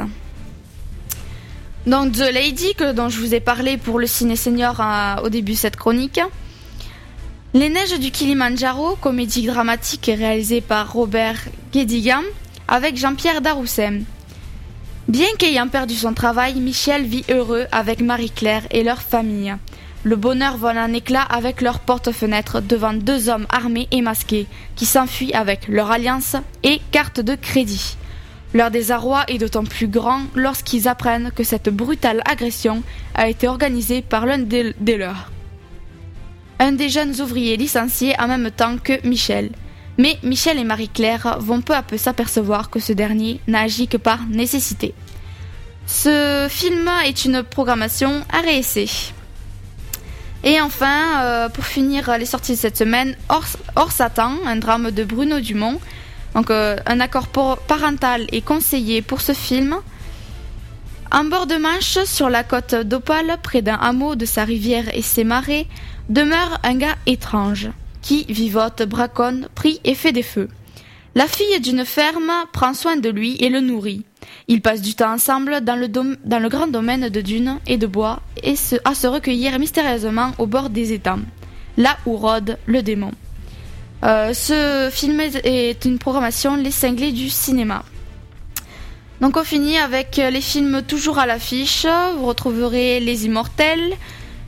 Donc 1.85 2.11
The 2.11 2.31
Lady, 2.33 2.73
que, 2.75 2.91
dont 2.91 3.09
je 3.09 3.19
vous 3.19 3.33
ai 3.33 3.39
parlé 3.39 3.77
pour 3.77 3.99
le 3.99 4.07
ciné 4.07 4.35
senior 4.35 4.79
euh, 4.81 5.15
au 5.23 5.29
début 5.29 5.53
de 5.53 5.57
cette 5.57 5.77
chronique. 5.77 6.19
Les 7.53 7.69
Neiges 7.69 7.99
du 7.99 8.11
Kilimanjaro, 8.11 8.95
comédie 8.97 9.47
dramatique 9.47 10.11
réalisée 10.13 10.61
par 10.61 10.91
Robert 10.91 11.39
Guédigan 11.71 12.21
avec 12.67 12.97
Jean-Pierre 12.97 13.41
Darousset. 13.41 14.01
Bien 15.07 15.29
qu'ayant 15.39 15.67
perdu 15.67 15.95
son 15.95 16.13
travail, 16.13 16.59
Michel 16.59 17.05
vit 17.05 17.23
heureux 17.29 17.65
avec 17.71 18.01
Marie-Claire 18.01 18.67
et 18.69 18.83
leur 18.83 19.01
famille. 19.01 19.55
Le 20.03 20.15
bonheur 20.15 20.57
vole 20.57 20.77
en 20.77 20.93
éclat 20.93 21.23
avec 21.23 21.61
leur 21.61 21.79
porte-fenêtre 21.79 22.61
devant 22.61 22.93
deux 22.93 23.29
hommes 23.29 23.47
armés 23.49 23.87
et 23.91 24.01
masqués 24.01 24.45
qui 24.75 24.85
s'enfuient 24.85 25.33
avec 25.33 25.67
leur 25.67 25.89
alliance 25.89 26.35
et 26.63 26.79
carte 26.91 27.19
de 27.19 27.35
crédit. 27.35 27.97
Leur 28.53 28.71
désarroi 28.71 29.25
est 29.27 29.37
d'autant 29.37 29.63
plus 29.63 29.87
grand 29.87 30.23
lorsqu'ils 30.33 30.87
apprennent 30.87 31.31
que 31.35 31.43
cette 31.43 31.69
brutale 31.69 32.21
agression 32.25 32.81
a 33.13 33.29
été 33.29 33.47
organisée 33.47 34.01
par 34.01 34.25
l'un 34.25 34.39
des, 34.39 34.73
leurs. 34.97 35.31
Un 36.57 36.71
des 36.71 36.89
jeunes 36.89 37.21
ouvriers 37.21 37.57
licenciés 37.57 38.15
en 38.19 38.27
même 38.27 38.49
temps 38.49 38.77
que 38.77 39.05
Michel. 39.07 39.51
Mais 39.99 40.17
Michel 40.23 40.57
et 40.57 40.63
Marie-Claire 40.63 41.37
vont 41.39 41.61
peu 41.61 41.73
à 41.73 41.83
peu 41.83 41.97
s'apercevoir 41.97 42.69
que 42.69 42.79
ce 42.79 42.93
dernier 42.93 43.39
n'agit 43.47 43.87
que 43.87 43.97
par 43.97 44.25
nécessité. 44.27 44.95
Ce 45.85 46.47
film 46.49 46.89
est 47.05 47.25
une 47.25 47.43
programmation 47.43 48.23
à 48.31 48.41
réessayer. 48.41 49.13
Et 50.43 50.61
enfin, 50.61 51.21
euh, 51.21 51.49
pour 51.49 51.65
finir 51.65 52.17
les 52.17 52.25
sorties 52.25 52.53
de 52.53 52.57
cette 52.57 52.77
semaine, 52.77 53.15
Hors 53.27 53.91
Satan, 53.91 54.33
un 54.45 54.55
drame 54.55 54.91
de 54.91 55.03
Bruno 55.03 55.39
Dumont, 55.39 55.79
euh, 56.49 56.77
un 56.85 56.99
accord 56.99 57.27
parental 57.27 58.25
est 58.31 58.41
conseillé 58.41 59.01
pour 59.01 59.21
ce 59.21 59.33
film. 59.33 59.77
En 61.11 61.23
bord 61.23 61.47
de 61.47 61.55
Manche, 61.55 62.03
sur 62.05 62.29
la 62.29 62.43
côte 62.43 62.75
d'Opale, 62.75 63.37
près 63.41 63.61
d'un 63.61 63.75
hameau 63.75 64.15
de 64.15 64.25
sa 64.25 64.43
rivière 64.43 64.95
et 64.95 65.01
ses 65.01 65.23
marais, 65.23 65.65
demeure 66.07 66.59
un 66.63 66.75
gars 66.75 66.97
étrange, 67.07 67.69
qui 68.01 68.25
vivote, 68.29 68.83
braconne, 68.83 69.47
prie 69.55 69.79
et 69.83 69.95
fait 69.95 70.11
des 70.11 70.23
feux. 70.23 70.49
La 71.15 71.27
fille 71.27 71.59
d'une 71.61 71.85
ferme 71.85 72.31
prend 72.53 72.75
soin 72.75 72.95
de 72.95 73.09
lui 73.09 73.35
et 73.39 73.49
le 73.49 73.61
nourrit. 73.61 74.05
Ils 74.47 74.61
passent 74.61 74.81
du 74.81 74.93
temps 74.93 75.13
ensemble 75.13 75.61
dans 75.61 75.75
le, 75.75 75.87
dans 75.87 76.39
le 76.39 76.49
grand 76.49 76.67
domaine 76.67 77.09
de 77.09 77.21
dunes 77.21 77.59
et 77.65 77.77
de 77.77 77.87
bois 77.87 78.21
et 78.43 78.53
à 78.85 78.93
se 78.93 79.07
recueillir 79.07 79.57
mystérieusement 79.57 80.31
au 80.37 80.45
bord 80.45 80.69
des 80.69 80.93
étangs, 80.93 81.21
là 81.77 81.97
où 82.05 82.15
rôde 82.15 82.57
le 82.67 82.83
démon. 82.83 83.11
Euh, 84.03 84.33
ce 84.33 84.89
film 84.91 85.19
est 85.19 85.85
une 85.85 85.99
programmation 85.99 86.55
Les 86.55 86.71
Cinglés 86.71 87.11
du 87.11 87.29
cinéma. 87.29 87.83
Donc 89.19 89.35
on 89.35 89.43
finit 89.43 89.77
avec 89.77 90.15
les 90.15 90.41
films 90.41 90.81
toujours 90.81 91.19
à 91.19 91.25
l'affiche. 91.25 91.85
Vous 92.17 92.25
retrouverez 92.25 93.01
Les 93.01 93.25
Immortels, 93.25 93.93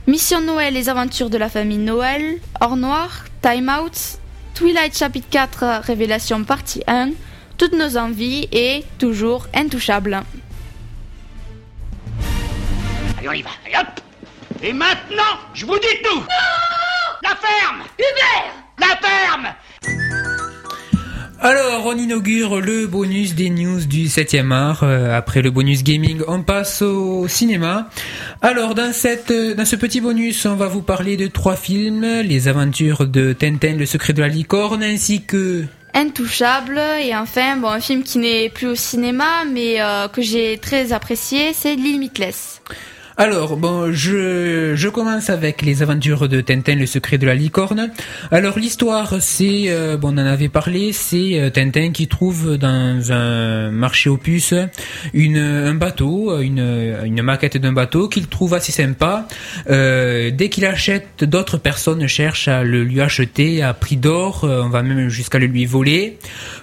Mission 0.06 0.40
Noël, 0.40 0.72
Les 0.72 0.88
Aventures 0.88 1.28
de 1.28 1.36
la 1.36 1.50
famille 1.50 1.78
Noël, 1.78 2.38
Hors 2.60 2.76
Noir, 2.76 3.24
Time 3.42 3.70
Out, 3.70 4.18
Twilight 4.54 4.96
chapitre 4.96 5.28
4, 5.30 5.82
Révélation 5.84 6.42
partie 6.44 6.82
1, 6.86 7.10
Toutes 7.58 7.74
nos 7.74 7.98
envies 7.98 8.48
et 8.50 8.84
toujours 8.98 9.46
Intouchable. 9.52 10.22
Allez, 13.18 13.28
on 13.28 13.32
y 13.32 13.42
va, 13.42 13.50
allez 13.66 13.76
hop 13.76 14.00
Et 14.62 14.72
maintenant, 14.72 15.38
je 15.52 15.66
vous 15.66 15.78
dis 15.78 16.02
tout 16.02 16.22
La 17.22 17.36
ferme 17.36 17.82
Hubert 17.98 18.61
la 18.82 18.96
ferme 19.08 19.54
alors, 21.44 21.86
on 21.86 21.98
inaugure 21.98 22.60
le 22.60 22.86
bonus 22.86 23.34
des 23.34 23.50
news 23.50 23.84
du 23.84 24.04
7e 24.04 24.52
art. 24.52 24.84
Euh, 24.84 25.18
après 25.18 25.42
le 25.42 25.50
bonus 25.50 25.82
gaming, 25.82 26.20
on 26.28 26.44
passe 26.44 26.82
au 26.82 27.26
cinéma. 27.26 27.90
Alors, 28.42 28.76
dans, 28.76 28.92
cette, 28.92 29.32
dans 29.32 29.64
ce 29.64 29.74
petit 29.74 30.00
bonus, 30.00 30.46
on 30.46 30.54
va 30.54 30.68
vous 30.68 30.82
parler 30.82 31.16
de 31.16 31.26
trois 31.26 31.56
films. 31.56 32.06
Les 32.22 32.46
aventures 32.46 33.08
de 33.08 33.32
Tintin, 33.32 33.74
le 33.74 33.86
secret 33.86 34.12
de 34.12 34.20
la 34.20 34.28
licorne, 34.28 34.84
ainsi 34.84 35.24
que... 35.24 35.64
Intouchable. 35.94 36.80
Et 37.02 37.16
enfin, 37.16 37.56
bon, 37.56 37.70
un 37.70 37.80
film 37.80 38.04
qui 38.04 38.18
n'est 38.18 38.48
plus 38.48 38.68
au 38.68 38.76
cinéma, 38.76 39.44
mais 39.44 39.82
euh, 39.82 40.06
que 40.06 40.22
j'ai 40.22 40.58
très 40.58 40.92
apprécié, 40.92 41.52
c'est 41.54 41.74
Limitless. 41.74 42.62
Alors, 43.18 43.58
bon, 43.58 43.92
je, 43.92 44.72
je 44.74 44.88
commence 44.88 45.28
avec 45.28 45.60
les 45.60 45.82
aventures 45.82 46.30
de 46.30 46.40
Tintin, 46.40 46.76
le 46.76 46.86
secret 46.86 47.18
de 47.18 47.26
la 47.26 47.34
licorne. 47.34 47.90
Alors, 48.30 48.58
l'histoire, 48.58 49.16
c'est, 49.20 49.64
euh, 49.66 49.98
bon, 49.98 50.14
on 50.14 50.18
en 50.18 50.26
avait 50.26 50.48
parlé, 50.48 50.92
c'est 50.92 51.38
euh, 51.38 51.50
Tintin 51.50 51.90
qui 51.92 52.08
trouve 52.08 52.56
dans 52.56 53.12
un 53.12 53.70
marché 53.70 54.08
aux 54.08 54.16
puces 54.16 54.54
une, 55.12 55.36
un 55.36 55.74
bateau, 55.74 56.40
une, 56.40 56.96
une 57.04 57.22
maquette 57.22 57.58
d'un 57.58 57.72
bateau 57.72 58.08
qu'il 58.08 58.28
trouve 58.28 58.54
assez 58.54 58.72
sympa. 58.72 59.28
Euh, 59.68 60.30
dès 60.32 60.48
qu'il 60.48 60.64
achète, 60.64 61.24
d'autres 61.24 61.58
personnes 61.58 62.06
cherchent 62.06 62.48
à 62.48 62.64
le 62.64 62.82
lui 62.82 63.02
acheter 63.02 63.62
à 63.62 63.74
prix 63.74 63.96
d'or, 63.96 64.40
on 64.44 64.70
va 64.70 64.82
même 64.82 65.10
jusqu'à 65.10 65.38
le 65.38 65.46
lui 65.46 65.66
voler. 65.66 66.18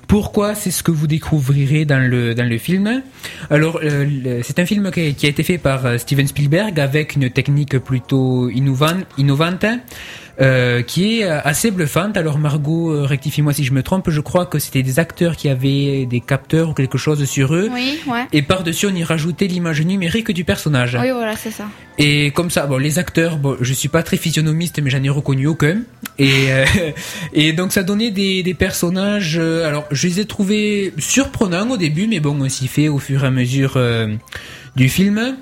Pourquoi 0.08 0.56
C'est 0.56 0.72
ce 0.72 0.82
que 0.82 0.89
vous 0.89 1.06
découvrirez 1.06 1.86
dans 1.86 2.00
le, 2.00 2.34
dans 2.34 2.50
le 2.50 2.58
film? 2.58 3.03
Alors, 3.51 3.79
c'est 4.41 4.58
un 4.58 4.65
film 4.65 4.89
qui, 4.89 5.13
qui 5.13 5.27
a 5.27 5.29
été 5.29 5.44
fait 5.44 5.60
par 5.60 6.00
Steven 6.00 6.25
Spielberg 6.25 6.38
avec 6.77 7.15
une 7.15 7.29
technique 7.29 7.77
plutôt 7.79 8.50
innovante. 8.50 9.05
innovante. 9.17 9.65
euh, 10.41 10.81
qui 10.84 11.19
est 11.19 11.24
assez 11.25 11.69
bluffante. 11.69 12.15
Alors 12.15 12.39
Margot, 12.39 12.91
euh, 12.91 13.03
rectifie-moi 13.05 13.51
si 13.53 13.63
je 13.65 13.74
me 13.74 13.84
trompe, 13.84 14.10
je 14.10 14.22
crois 14.22 14.46
que 14.46 14.58
c'était 14.58 14.84
des 14.84 14.98
acteurs 15.00 15.36
qui 15.36 15.50
avaient 15.50 16.05
des 16.05 16.22
capteurs 16.22 16.69
ou 16.69 16.74
quelque 16.74 16.98
chose 16.98 17.24
sur 17.25 17.53
eux. 17.53 17.69
Oui, 17.74 18.00
ouais. 18.08 18.25
Et 18.31 18.41
par-dessus, 18.41 18.88
on 18.88 18.96
y 18.96 19.03
rajoutait 19.03 19.48
l'image 19.48 19.81
numérique 19.81 20.31
du 20.31 20.46
personnage. 20.46 20.98
Oui, 21.00 21.10
voilà, 21.12 21.36
c'est 21.36 21.51
ça. 21.51 21.65
Et 21.98 22.31
comme 22.31 22.50
ça, 22.50 22.67
bon, 22.67 22.77
les 22.77 23.00
acteurs, 23.00 23.38
bon, 23.38 23.58
je 23.60 23.74
suis 23.74 23.89
pas 23.89 24.01
très 24.03 24.15
physionomiste, 24.15 24.79
mais 24.81 24.89
j'en 24.89 25.03
ai 25.03 25.10
reconnu 25.10 25.46
aucun. 25.48 25.81
Et, 26.17 26.51
euh, 26.53 26.65
et 27.34 27.51
donc 27.51 27.74
ça 27.74 27.84
donnait 27.84 28.12
des, 28.12 28.41
des 28.41 28.53
personnages. 28.53 29.38
euh, 29.38 29.67
alors, 29.67 29.86
je 29.91 30.08
les 30.08 30.22
ai 30.22 30.25
trouvés 30.25 30.93
surprenants 31.00 31.69
au 31.69 31.75
début, 31.77 32.08
mais 32.08 32.22
bon, 32.22 32.38
on 32.41 32.48
s'y 32.48 32.69
fait 32.69 32.88
au 32.88 33.00
fur 33.00 33.25
et 33.25 33.27
à 33.27 33.31
mesure 33.31 33.74
euh, 33.75 34.08
du 34.77 34.88
film. 34.88 35.36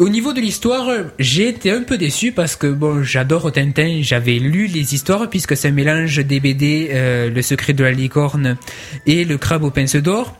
Au 0.00 0.08
niveau 0.08 0.32
de 0.32 0.40
l'histoire, 0.40 0.88
j'ai 1.18 1.48
été 1.48 1.70
un 1.70 1.82
peu 1.82 1.98
déçu 1.98 2.32
parce 2.32 2.56
que 2.56 2.66
bon, 2.66 3.02
j'adore 3.02 3.52
Tintin, 3.52 3.98
j'avais 4.00 4.38
lu 4.38 4.66
les 4.66 4.94
histoires 4.94 5.28
puisque 5.28 5.54
c'est 5.58 5.68
un 5.68 5.72
mélange 5.72 6.16
des 6.24 6.88
euh, 6.90 7.28
Le 7.28 7.42
secret 7.42 7.74
de 7.74 7.84
la 7.84 7.92
licorne 7.92 8.56
et 9.04 9.26
Le 9.26 9.36
crabe 9.36 9.62
aux 9.62 9.70
pinces 9.70 9.96
d'or. 9.96 10.34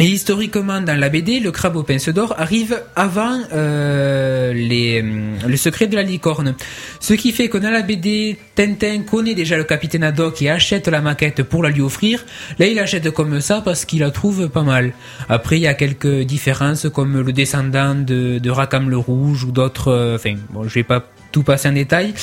Et 0.00 0.06
historiquement, 0.06 0.80
dans 0.80 0.98
la 0.98 1.08
BD, 1.08 1.38
le 1.38 1.52
crabe 1.52 1.76
aux 1.76 1.84
pinces 1.84 2.08
d'or 2.08 2.34
arrive 2.36 2.82
avant 2.96 3.38
euh, 3.52 4.52
les, 4.52 5.00
hum, 5.00 5.36
le 5.46 5.56
secret 5.56 5.86
de 5.86 5.94
la 5.94 6.02
licorne. 6.02 6.56
Ce 6.98 7.14
qui 7.14 7.30
fait 7.30 7.48
que 7.48 7.58
dans 7.58 7.70
la 7.70 7.82
BD, 7.82 8.36
Tintin 8.56 9.02
connaît 9.02 9.34
déjà 9.34 9.56
le 9.56 9.62
capitaine 9.62 10.02
Haddock 10.02 10.42
et 10.42 10.50
achète 10.50 10.88
la 10.88 11.00
maquette 11.00 11.44
pour 11.44 11.62
la 11.62 11.70
lui 11.70 11.80
offrir. 11.80 12.24
Là, 12.58 12.66
il 12.66 12.78
achète 12.80 13.08
comme 13.12 13.40
ça 13.40 13.60
parce 13.64 13.84
qu'il 13.84 14.00
la 14.00 14.10
trouve 14.10 14.48
pas 14.48 14.62
mal. 14.62 14.92
Après, 15.28 15.58
il 15.58 15.62
y 15.62 15.68
a 15.68 15.74
quelques 15.74 16.22
différences 16.22 16.88
comme 16.92 17.20
le 17.20 17.32
descendant 17.32 17.94
de, 17.94 18.38
de 18.38 18.50
Rakam 18.50 18.90
le 18.90 18.98
Rouge 18.98 19.44
ou 19.44 19.52
d'autres... 19.52 19.92
euh, 19.92 20.16
Enfin, 20.16 20.34
bon, 20.50 20.66
je 20.66 20.74
vais 20.74 20.82
pas 20.82 21.06
tout 21.30 21.42
passer 21.44 21.68
en 21.68 21.72
détail. 21.72 22.14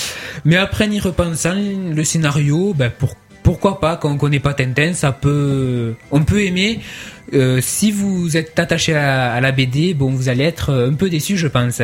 Mais 0.46 0.56
après, 0.58 0.88
en 0.88 0.92
y 0.92 1.00
repensant, 1.00 1.56
le 1.56 2.04
scénario, 2.04 2.74
ben, 2.74 2.90
pour, 2.98 3.16
pourquoi 3.52 3.82
pas, 3.82 3.98
quand 3.98 4.10
on 4.10 4.18
connaît 4.18 4.40
pas 4.40 4.54
Tintin, 4.54 4.94
ça 4.94 5.12
peut... 5.12 5.96
On 6.10 6.24
peut 6.24 6.44
aimer... 6.44 6.80
Euh, 7.34 7.62
si 7.62 7.92
vous 7.92 8.36
êtes 8.36 8.60
attaché 8.60 8.94
à, 8.94 9.40
la 9.40 9.54
BD, 9.54 9.94
bon, 9.94 10.10
vous 10.10 10.28
allez 10.28 10.44
être 10.44 10.74
un 10.74 10.94
peu 10.94 11.10
déçu, 11.10 11.38
je 11.38 11.48
pense. 11.48 11.82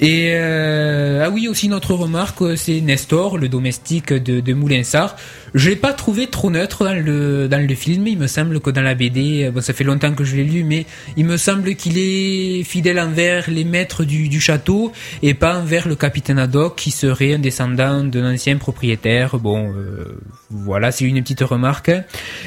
Et 0.00 0.32
euh, 0.34 1.22
ah 1.24 1.30
oui, 1.30 1.46
aussi 1.46 1.68
notre 1.68 1.94
remarque, 1.94 2.42
c'est 2.56 2.80
Nestor, 2.80 3.38
le 3.38 3.48
domestique 3.48 4.12
de, 4.12 4.40
de 4.40 4.54
Moulinsart. 4.54 5.14
Je 5.54 5.70
l'ai 5.70 5.76
pas 5.76 5.92
trouvé 5.92 6.26
trop 6.26 6.50
neutre 6.50 6.84
dans 6.84 6.94
le 6.94 7.48
dans 7.48 7.66
le 7.66 7.74
film. 7.74 8.06
Il 8.06 8.18
me 8.18 8.26
semble 8.26 8.60
que 8.60 8.70
dans 8.70 8.82
la 8.82 8.94
BD, 8.94 9.50
bon, 9.50 9.60
ça 9.60 9.72
fait 9.72 9.84
longtemps 9.84 10.12
que 10.12 10.24
je 10.24 10.36
l'ai 10.36 10.44
lu, 10.44 10.64
mais 10.64 10.86
il 11.16 11.24
me 11.24 11.36
semble 11.36 11.74
qu'il 11.74 11.98
est 11.98 12.62
fidèle 12.64 12.98
envers 12.98 13.48
les 13.50 13.64
maîtres 13.64 14.04
du, 14.04 14.28
du 14.28 14.40
château 14.40 14.92
et 15.22 15.34
pas 15.34 15.58
envers 15.58 15.88
le 15.88 15.96
capitaine 15.96 16.38
Haddock, 16.38 16.76
qui 16.76 16.90
serait 16.90 17.34
un 17.34 17.38
descendant 17.38 18.04
d'un 18.04 18.34
ancien 18.34 18.56
propriétaire. 18.56 19.38
Bon, 19.38 19.72
euh, 19.72 20.18
voilà, 20.50 20.92
c'est 20.92 21.04
une 21.04 21.22
petite 21.22 21.42
remarque. 21.42 21.90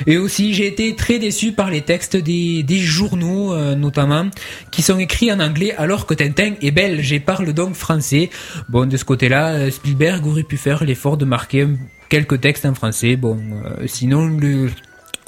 Et 0.08 0.18
aussi, 0.18 0.54
j'ai 0.54 0.68
été 0.68 0.96
très 0.96 1.20
déçu 1.20 1.52
par 1.52 1.70
les 1.70 1.82
textes 1.82 2.18
des, 2.18 2.64
des 2.64 2.80
journaux, 2.80 3.54
euh, 3.54 3.76
notamment, 3.76 4.28
qui 4.72 4.82
sont 4.82 5.00
écrits 5.00 5.32
en 5.32 5.40
anglais, 5.40 5.74
alors 5.78 6.06
que 6.06 6.14
Tintin 6.14 6.54
est 6.62 6.72
belge 6.72 7.12
et 7.12 7.20
parle 7.20 7.54
donc 7.54 7.76
français. 7.76 8.30
Bon, 8.70 8.86
de 8.88 8.98
ce 8.98 9.06
côté-là, 9.06 9.54
euh, 9.54 9.72
Spielberg 9.72 10.26
aurait 10.26 10.44
pu 10.44 10.58
faire 10.58 10.84
l'effort 10.84 11.18
de 11.18 11.26
marquer 11.26 11.68
quelques 12.10 12.42
textes 12.42 12.66
en 12.66 12.74
français. 12.74 13.16
Bon, 13.16 13.38
euh, 13.38 13.86
sinon, 13.88 14.28
le, 14.28 14.70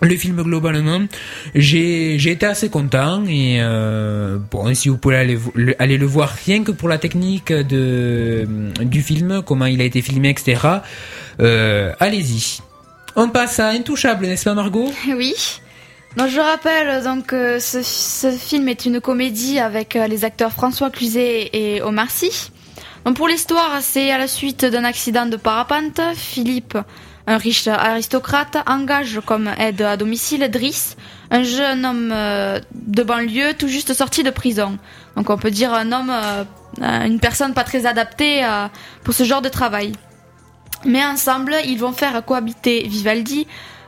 le 0.02 0.16
film 0.16 0.42
globalement, 0.42 1.02
j'ai 1.54 2.16
été 2.16 2.46
assez 2.46 2.70
content 2.70 3.24
et 3.26 3.58
euh, 3.62 4.40
bon 4.50 4.74
si 4.74 4.90
vous 4.90 4.98
pouvez 4.98 5.16
aller 5.18 5.40
aller 5.78 5.98
le 5.98 6.06
voir 6.08 6.30
rien 6.46 6.64
que 6.64 6.72
pour 6.72 6.90
la 6.90 6.98
technique 6.98 7.54
de 7.54 8.48
du 8.82 9.02
film, 9.02 9.44
comment 9.46 9.68
il 9.68 9.80
a 9.80 9.84
été 9.84 10.02
filmé, 10.02 10.30
etc. 10.30 10.60
Euh, 11.40 11.94
allez-y. 12.00 12.60
On 13.16 13.30
passe 13.30 13.60
à 13.60 13.70
Intouchable, 13.70 14.26
n'est-ce 14.26 14.46
pas 14.46 14.54
Margot? 14.54 14.92
Oui. 15.08 15.36
Donc 16.18 16.28
je 16.28 16.40
rappelle 16.40 17.04
donc 17.06 17.32
euh, 17.32 17.60
ce, 17.60 17.82
ce 17.84 18.32
film 18.32 18.68
est 18.68 18.86
une 18.86 19.00
comédie 19.00 19.60
avec 19.60 19.96
euh, 19.96 20.08
les 20.08 20.26
acteurs 20.26 20.52
François 20.52 20.90
Cluzet 20.90 21.50
et 21.54 21.82
Omar 21.82 22.10
Sy. 22.12 22.52
Pour 23.04 23.28
l'histoire, 23.28 23.82
c'est 23.82 24.12
à 24.12 24.20
la 24.20 24.28
suite 24.28 24.64
d'un 24.64 24.84
accident 24.84 25.26
de 25.26 25.36
parapente, 25.36 26.00
Philippe, 26.14 26.78
un 27.26 27.38
riche 27.38 27.68
aristocrate, 27.68 28.58
engage 28.68 29.20
comme 29.26 29.50
aide 29.58 29.82
à 29.82 29.98
domicile 29.98 30.48
Driss, 30.52 30.98
un 31.32 31.42
jeune 31.42 31.84
homme 31.84 32.12
euh, 32.14 32.60
de 32.74 33.02
banlieue 33.02 33.54
tout 33.58 33.68
juste 33.68 33.94
sorti 33.94 34.22
de 34.22 34.30
prison. 34.30 34.78
Donc 35.16 35.32
on 35.32 35.38
peut 35.38 35.50
dire 35.50 35.74
un 35.74 35.92
homme, 35.92 36.12
euh, 36.12 36.44
une 37.06 37.20
personne 37.20 37.56
pas 37.56 37.64
très 37.64 37.88
adaptée 37.88 38.46
euh, 38.46 38.68
pour 39.04 39.16
ce 39.16 39.24
genre 39.24 39.42
de 39.42 39.50
travail. 39.50 39.94
Mais 40.86 41.04
ensemble, 41.04 41.56
ils 41.66 41.80
vont 41.80 41.94
faire 41.94 42.24
cohabiter 42.24 42.88
Vivaldi 42.88 43.48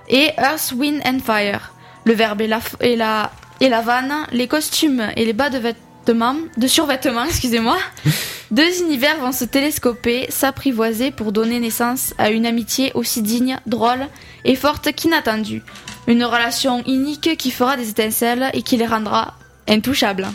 et 0.10 0.32
Earth, 0.38 0.74
Wind 0.76 1.02
and 1.06 1.20
Fire. 1.24 1.74
Le 2.06 2.14
verbe 2.14 2.42
et 2.42 2.48
la, 2.48 2.60
et 2.82 2.96
la, 2.96 3.32
et 3.62 3.70
la 3.70 3.82
vanne, 3.82 4.28
les 4.32 4.48
costumes 4.48 5.08
et 5.16 5.24
les 5.24 5.34
bas 5.34 5.50
de 5.50 5.60
vêtements, 5.60 5.93
de 6.06 6.68
survêtements, 6.68 7.24
excusez-moi. 7.24 7.78
Deux 8.52 8.82
univers 8.82 9.18
vont 9.20 9.32
se 9.32 9.46
télescoper, 9.46 10.28
s'apprivoiser 10.30 11.12
pour 11.12 11.32
donner 11.32 11.60
naissance 11.60 12.14
à 12.18 12.30
une 12.30 12.46
amitié 12.46 12.92
aussi 12.94 13.22
digne, 13.22 13.58
drôle 13.66 14.08
et 14.46 14.56
forte 14.56 14.94
qu'inattendue. 14.94 15.64
Une 16.08 16.24
relation 16.24 16.84
unique 16.86 17.38
qui 17.38 17.52
fera 17.52 17.78
des 17.78 17.90
étincelles 17.90 18.50
et 18.54 18.62
qui 18.62 18.78
les 18.78 18.86
rendra 18.86 19.36
intouchables. 19.68 20.28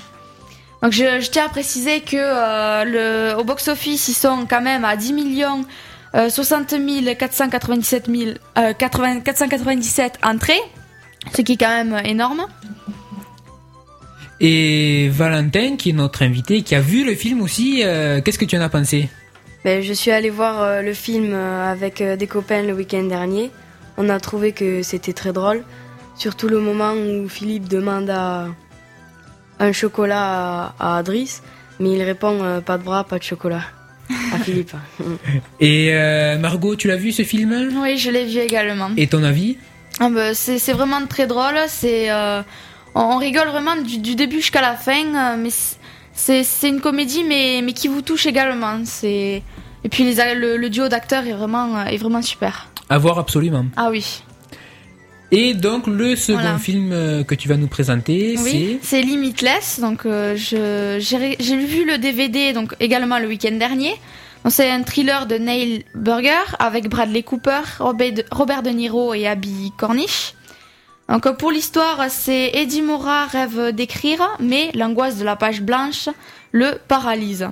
Donc 0.83 0.93
je, 0.93 1.21
je 1.21 1.31
tiens 1.31 1.47
à 1.47 1.49
préciser 1.49 2.01
que 2.01 2.17
euh, 2.17 2.85
le, 3.35 3.39
au 3.39 3.45
box-office, 3.45 4.09
ils 4.09 4.15
sont 4.15 4.47
quand 4.49 4.63
même 4.63 4.85
à 4.85 4.97
10 4.97 5.13
millions 5.13 5.65
euh, 6.15 6.31
60 6.31 6.75
497 7.19 8.07
000, 8.11 8.31
euh, 8.57 8.73
80 8.73 9.21
497 9.21 10.19
entrées, 10.23 10.61
ce 11.37 11.43
qui 11.43 11.53
est 11.53 11.57
quand 11.57 11.69
même 11.69 12.01
énorme. 12.05 12.47
Et 14.41 15.09
Valentin, 15.11 15.77
qui 15.77 15.91
est 15.91 15.93
notre 15.93 16.23
invité, 16.23 16.63
qui 16.63 16.75
a 16.75 16.81
vu 16.81 17.05
le 17.05 17.15
film 17.15 17.41
aussi, 17.43 17.83
euh, 17.85 18.21
qu'est-ce 18.21 18.39
que 18.39 18.45
tu 18.45 18.57
en 18.57 18.61
as 18.61 18.69
pensé? 18.69 19.09
Ben, 19.65 19.83
je 19.83 19.93
suis 19.93 20.11
allé 20.13 20.31
voir 20.31 20.63
euh, 20.63 20.83
le 20.83 20.95
film 20.95 21.33
euh, 21.33 21.71
avec 21.71 22.01
euh, 22.01 22.17
des 22.17 22.29
copains 22.29 22.63
le 22.63 22.73
week-end 22.73 23.03
dernier. 23.03 23.51
On 23.97 24.09
a 24.09 24.21
trouvé 24.21 24.53
que 24.53 24.83
c'était 24.83 25.13
très 25.13 25.33
drôle. 25.33 25.65
Surtout 26.15 26.49
le 26.49 26.61
moment 26.61 26.93
où 26.93 27.29
Philippe 27.29 27.69
demande 27.69 28.09
à 28.11 28.47
un 29.59 29.73
chocolat 29.73 30.73
à, 30.79 30.99
à 30.99 31.03
Driss, 31.03 31.43
mais 31.81 31.91
il 31.93 32.03
répond 32.03 32.43
euh, 32.43 32.61
pas 32.61 32.79
de 32.79 32.85
bras, 32.85 33.03
pas 33.05 33.19
de 33.19 33.25
chocolat. 33.25 33.63
À 34.33 34.39
Philippe. 34.45 34.73
Et 35.61 35.91
euh, 35.93 36.39
Margot, 36.39 36.77
tu 36.77 36.87
l'as 36.89 36.97
vu 36.97 37.11
ce 37.13 37.23
film? 37.23 37.73
Oui, 37.83 37.99
je 37.99 38.11
l'ai 38.11 38.25
vu 38.25 38.39
également. 38.39 38.91
Et 38.97 39.09
ton 39.09 39.23
avis? 39.25 39.59
Ah 40.01 40.09
bah, 40.11 40.33
c'est 40.33 40.59
c'est 40.59 40.73
vraiment 40.73 41.05
très 41.07 41.27
drôle. 41.27 41.57
C'est 41.67 42.11
euh, 42.11 42.43
on, 42.95 43.17
rigole 43.19 43.49
vraiment 43.49 43.77
du, 43.77 43.99
du 43.99 44.15
début 44.15 44.37
jusqu'à 44.37 44.61
la 44.61 44.75
fin, 44.77 45.15
euh, 45.15 45.37
mais 45.39 45.51
c'est 46.13 46.43
c'est 46.43 46.69
une 46.69 46.81
comédie 46.81 47.25
mais 47.25 47.61
mais 47.63 47.73
qui 47.73 47.89
vous 47.89 48.03
touche 48.03 48.27
également. 48.27 48.81
C'est 48.85 49.43
et 49.85 49.89
puis 49.89 50.05
les, 50.05 50.35
le, 50.35 50.57
le 50.57 50.71
duo 50.71 50.89
d'acteurs 50.89 51.27
est 51.27 51.33
vraiment 51.33 51.77
euh, 51.77 51.85
est 51.85 51.97
vraiment 51.99 52.23
super. 52.23 52.69
À 52.89 52.99
voir 52.99 53.19
absolument. 53.19 53.67
Ah 53.77 53.89
oui. 53.91 54.23
Et 55.31 55.53
donc 55.55 55.87
le 55.87 56.17
second 56.17 56.41
Voilà. 56.41 56.59
film 56.59 56.91
euh, 56.93 57.23
que 57.23 57.35
tu 57.35 57.49
vas 57.49 57.57
nous 57.57 57.67
présenter, 57.69 58.37
Oui, 58.43 58.79
c'est 58.81 59.03
Limitless. 59.03 59.79
Donc, 59.81 60.07
euh, 60.07 60.35
je 60.37 60.97
j'ai 61.39 61.57
vu 61.57 61.85
le 61.85 61.99
DVD 61.99 62.53
donc 62.55 62.75
également 62.81 63.19
le 63.19 63.29
week-end 63.29 63.53
dernier. 63.53 63.95
C'est 64.49 64.71
un 64.71 64.83
thriller 64.83 65.27
de 65.27 65.35
Neil 65.35 65.85
Burger 65.95 66.55
avec 66.59 66.89
Bradley 66.89 67.23
Cooper, 67.23 67.61
Robert 67.81 68.13
de, 68.15 68.25
Robert 68.31 68.63
De 68.63 68.71
Niro 68.71 69.13
et 69.13 69.27
Abby 69.27 69.73
Cornish. 69.77 70.33
Donc, 71.09 71.31
pour 71.39 71.51
l'histoire, 71.51 72.11
c'est 72.11 72.51
Eddie 72.53 72.83
Mora 72.83 73.27
rêve 73.27 73.73
d'écrire, 73.73 74.21
mais 74.41 74.71
l'angoisse 74.75 75.17
de 75.17 75.25
la 75.25 75.37
page 75.37 75.63
blanche 75.63 76.09
le 76.53 76.79
paralyse. 76.87 77.49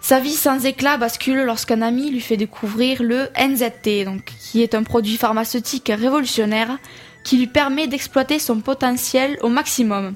Sa 0.00 0.20
vie 0.20 0.34
sans 0.34 0.66
éclat 0.66 0.98
bascule 0.98 1.44
lorsqu'un 1.44 1.80
ami 1.80 2.10
lui 2.10 2.20
fait 2.20 2.36
découvrir 2.36 3.02
le 3.02 3.28
NZT, 3.38 4.04
donc, 4.04 4.32
qui 4.38 4.62
est 4.62 4.74
un 4.74 4.82
produit 4.82 5.16
pharmaceutique 5.16 5.90
révolutionnaire 5.94 6.78
qui 7.24 7.38
lui 7.38 7.46
permet 7.46 7.86
d'exploiter 7.86 8.38
son 8.38 8.60
potentiel 8.60 9.38
au 9.40 9.48
maximum. 9.48 10.14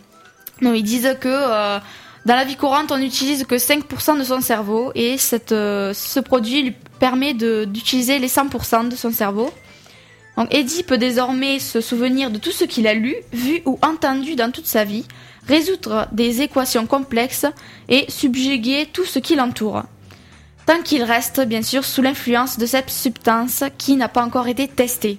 Donc, 0.61 0.77
ils 0.77 0.83
disent 0.83 1.17
que 1.21 1.29
euh, 1.29 1.79
dans 2.27 2.35
la 2.35 2.45
vie 2.45 2.57
courante, 2.57 2.93
on 2.93 2.99
n'utilise 2.99 3.45
que 3.45 3.55
5% 3.55 4.19
de 4.19 4.25
son 4.25 4.43
cerveau 4.43 4.93
et 4.95 5.17
cette, 5.17 5.53
euh, 5.53 5.95
ce 5.95 6.21
produit 6.21 6.63
lui 6.63 6.75
permet 6.99 7.33
d'utiliser 7.33 8.19
les 8.19 8.29
100% 8.29 8.89
de 8.89 8.97
son 8.97 9.11
cerveau. 9.11 9.51
Donc 10.39 10.55
Eddie 10.55 10.85
peut 10.85 10.99
désormais 10.99 11.59
se 11.59 11.81
souvenir 11.81 12.31
de 12.31 12.39
tout 12.39 12.53
ce 12.53 12.63
qu'il 12.63 12.87
a 12.87 12.95
lu, 12.95 13.17
vu 13.33 13.61
ou 13.67 13.77
entendu 13.83 14.37
dans 14.37 14.53
toute 14.53 14.67
sa 14.69 14.85
vie, 14.85 15.05
résoudre 15.49 16.07
des 16.13 16.43
équations 16.43 16.87
complexes 16.87 17.45
et 17.89 18.05
subjuguer 18.09 18.89
tout 18.93 19.05
ce 19.05 19.19
qui 19.19 19.35
l'entoure. 19.35 19.83
Tant 20.65 20.81
qu'il 20.83 21.03
reste 21.03 21.41
bien 21.41 21.63
sûr 21.63 21.85
sous 21.85 22.03
l'influence 22.03 22.57
de 22.57 22.67
cette 22.67 22.89
substance 22.91 23.65
qui 23.79 23.97
n'a 23.97 24.09
pas 24.09 24.23
encore 24.23 24.47
été 24.47 24.69
testée. 24.69 25.19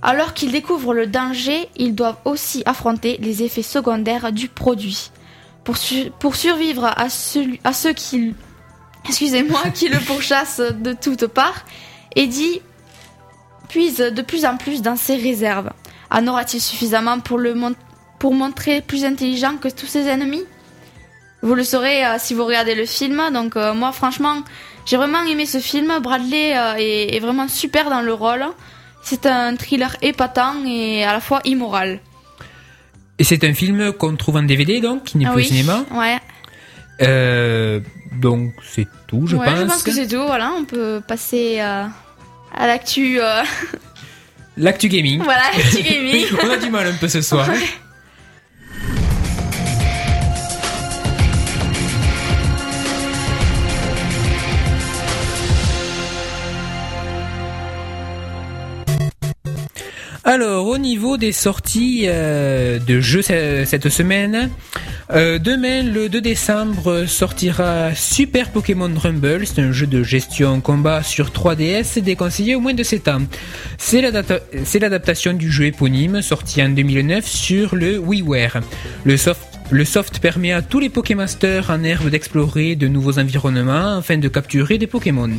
Alors 0.00 0.32
qu'ils 0.32 0.52
découvrent 0.52 0.94
le 0.94 1.08
danger, 1.08 1.68
ils 1.76 1.96
doivent 1.96 2.18
aussi 2.24 2.62
affronter 2.66 3.18
les 3.20 3.42
effets 3.42 3.62
secondaires 3.62 4.30
du 4.30 4.46
produit. 4.48 5.10
Pour, 5.64 5.76
su- 5.76 6.12
pour 6.20 6.36
survivre 6.36 6.84
à, 6.96 7.08
celui- 7.10 7.58
ceux 7.72 7.94
qui 7.94 8.32
excusez-moi, 9.08 9.70
qui 9.74 9.88
le 9.88 9.98
pourchasse 9.98 10.60
de 10.60 10.92
toutes 10.92 11.26
parts. 11.26 11.64
Eddie 12.14 12.60
puise 13.70 13.98
de 13.98 14.22
plus 14.22 14.44
en 14.44 14.56
plus 14.56 14.82
dans 14.82 14.96
ses 14.96 15.16
réserves. 15.16 15.70
En 16.10 16.26
aura-t-il 16.26 16.60
suffisamment 16.60 17.20
pour, 17.20 17.38
le 17.38 17.54
mon- 17.54 17.74
pour 18.18 18.34
montrer 18.34 18.80
plus 18.80 19.04
intelligent 19.04 19.56
que 19.62 19.68
tous 19.68 19.86
ses 19.86 20.06
ennemis? 20.08 20.44
Vous 21.42 21.54
le 21.54 21.64
saurez 21.64 22.04
euh, 22.04 22.16
si 22.18 22.34
vous 22.34 22.44
regardez 22.44 22.74
le 22.74 22.84
film. 22.84 23.22
Donc 23.32 23.56
euh, 23.56 23.72
moi, 23.74 23.92
franchement, 23.92 24.36
j'ai 24.86 24.96
vraiment 24.96 25.22
aimé 25.24 25.46
ce 25.46 25.58
film. 25.58 25.90
Bradley 26.02 26.56
euh, 26.56 26.74
est, 26.78 27.16
est 27.16 27.20
vraiment 27.20 27.48
super 27.48 27.88
dans 27.88 28.02
le 28.02 28.12
rôle. 28.12 28.44
C'est 29.02 29.24
un 29.26 29.56
thriller 29.56 29.96
épatant 30.02 30.54
et 30.66 31.04
à 31.04 31.12
la 31.14 31.20
fois 31.20 31.40
immoral. 31.44 32.00
Et 33.18 33.24
c'est 33.24 33.42
un 33.44 33.54
film 33.54 33.92
qu'on 33.92 34.16
trouve 34.16 34.36
en 34.36 34.42
DVD 34.42 34.80
donc, 34.80 35.04
qui 35.04 35.16
n'est 35.18 35.26
Ah 35.26 35.32
plus 35.32 35.42
oui. 35.42 35.46
au 35.46 35.48
cinéma? 35.48 35.84
Ouais. 35.92 36.18
Euh, 37.02 37.80
donc 38.12 38.52
c'est 38.74 38.86
tout, 39.06 39.26
je 39.26 39.36
ouais, 39.36 39.46
pense. 39.46 39.58
je 39.60 39.64
pense 39.64 39.82
que 39.82 39.92
c'est 39.92 40.06
tout. 40.08 40.22
Voilà, 40.26 40.52
on 40.58 40.64
peut 40.64 41.00
passer 41.06 41.58
euh, 41.60 41.86
à 42.60 42.66
l'actu. 42.66 43.20
euh, 43.20 43.42
L'actu 44.56 44.88
gaming. 44.88 45.22
voilà, 45.22 45.42
l'actu 45.56 45.82
gaming. 45.82 46.26
On 46.44 46.50
a 46.50 46.56
du 46.58 46.70
mal 46.70 46.86
un 46.86 46.92
peu 46.92 47.08
ce 47.08 47.22
soir. 47.22 47.48
Alors, 60.22 60.66
au 60.66 60.76
niveau 60.76 61.16
des 61.16 61.32
sorties 61.32 62.04
euh, 62.06 62.78
de 62.78 63.00
jeux 63.00 63.22
ce- 63.22 63.62
cette 63.64 63.88
semaine, 63.88 64.50
euh, 65.12 65.38
demain, 65.38 65.82
le 65.82 66.08
2 66.10 66.20
décembre, 66.20 67.06
sortira 67.06 67.94
Super 67.94 68.50
Pokémon 68.50 68.90
Rumble. 68.94 69.46
C'est 69.46 69.62
un 69.62 69.72
jeu 69.72 69.86
de 69.86 70.02
gestion 70.02 70.60
combat 70.60 71.02
sur 71.02 71.30
3DS 71.30 72.00
déconseillé 72.02 72.54
au 72.54 72.60
moins 72.60 72.74
de 72.74 72.82
7 72.82 73.08
ans. 73.08 73.22
C'est 73.78 74.02
l'adaptation 74.02 75.32
du 75.32 75.50
jeu 75.50 75.64
éponyme 75.66 76.20
sorti 76.20 76.62
en 76.62 76.68
2009 76.68 77.26
sur 77.26 77.74
le 77.74 77.98
WiiWare. 77.98 78.60
Le 79.04 79.16
soft 79.16 79.40
le 79.72 79.84
soft 79.84 80.18
permet 80.18 80.50
à 80.52 80.62
tous 80.62 80.80
les 80.80 80.88
Pokémasters 80.88 81.70
en 81.70 81.84
herbe 81.84 82.08
d'explorer 82.10 82.74
de 82.74 82.88
nouveaux 82.88 83.20
environnements 83.20 83.98
afin 83.98 84.18
de 84.18 84.26
capturer 84.26 84.78
des 84.78 84.88
Pokémon. 84.88 85.30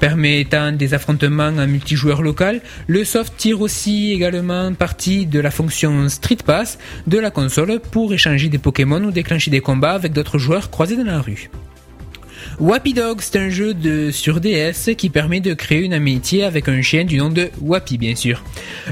Permettant 0.00 0.72
des 0.72 0.94
affrontements 0.94 1.48
en 1.48 1.66
multijoueur 1.66 2.22
local, 2.22 2.60
le 2.86 3.04
soft 3.04 3.36
tire 3.36 3.60
aussi 3.60 4.12
également 4.12 4.72
partie 4.72 5.26
de 5.26 5.40
la 5.40 5.50
fonction 5.50 6.08
Street 6.08 6.38
Pass 6.44 6.78
de 7.06 7.18
la 7.18 7.30
console 7.30 7.80
pour 7.80 8.12
échanger 8.12 8.48
des 8.48 8.58
Pokémon 8.58 9.02
ou 9.02 9.10
déclencher 9.10 9.50
des 9.50 9.60
combats 9.60 9.94
avec 9.94 10.12
d'autres 10.12 10.38
joueurs 10.38 10.70
croisés 10.70 10.96
dans 10.96 11.04
la 11.04 11.20
rue. 11.20 11.50
Wappy 12.60 12.92
Dog, 12.92 13.20
c'est 13.20 13.38
un 13.38 13.50
jeu 13.50 13.72
de, 13.72 14.10
sur 14.10 14.40
DS 14.40 14.96
qui 14.96 15.10
permet 15.10 15.38
de 15.38 15.54
créer 15.54 15.84
une 15.84 15.92
amitié 15.92 16.42
avec 16.42 16.68
un 16.68 16.82
chien 16.82 17.04
du 17.04 17.16
nom 17.18 17.28
de 17.28 17.50
Wappy, 17.60 17.98
bien 17.98 18.16
sûr. 18.16 18.42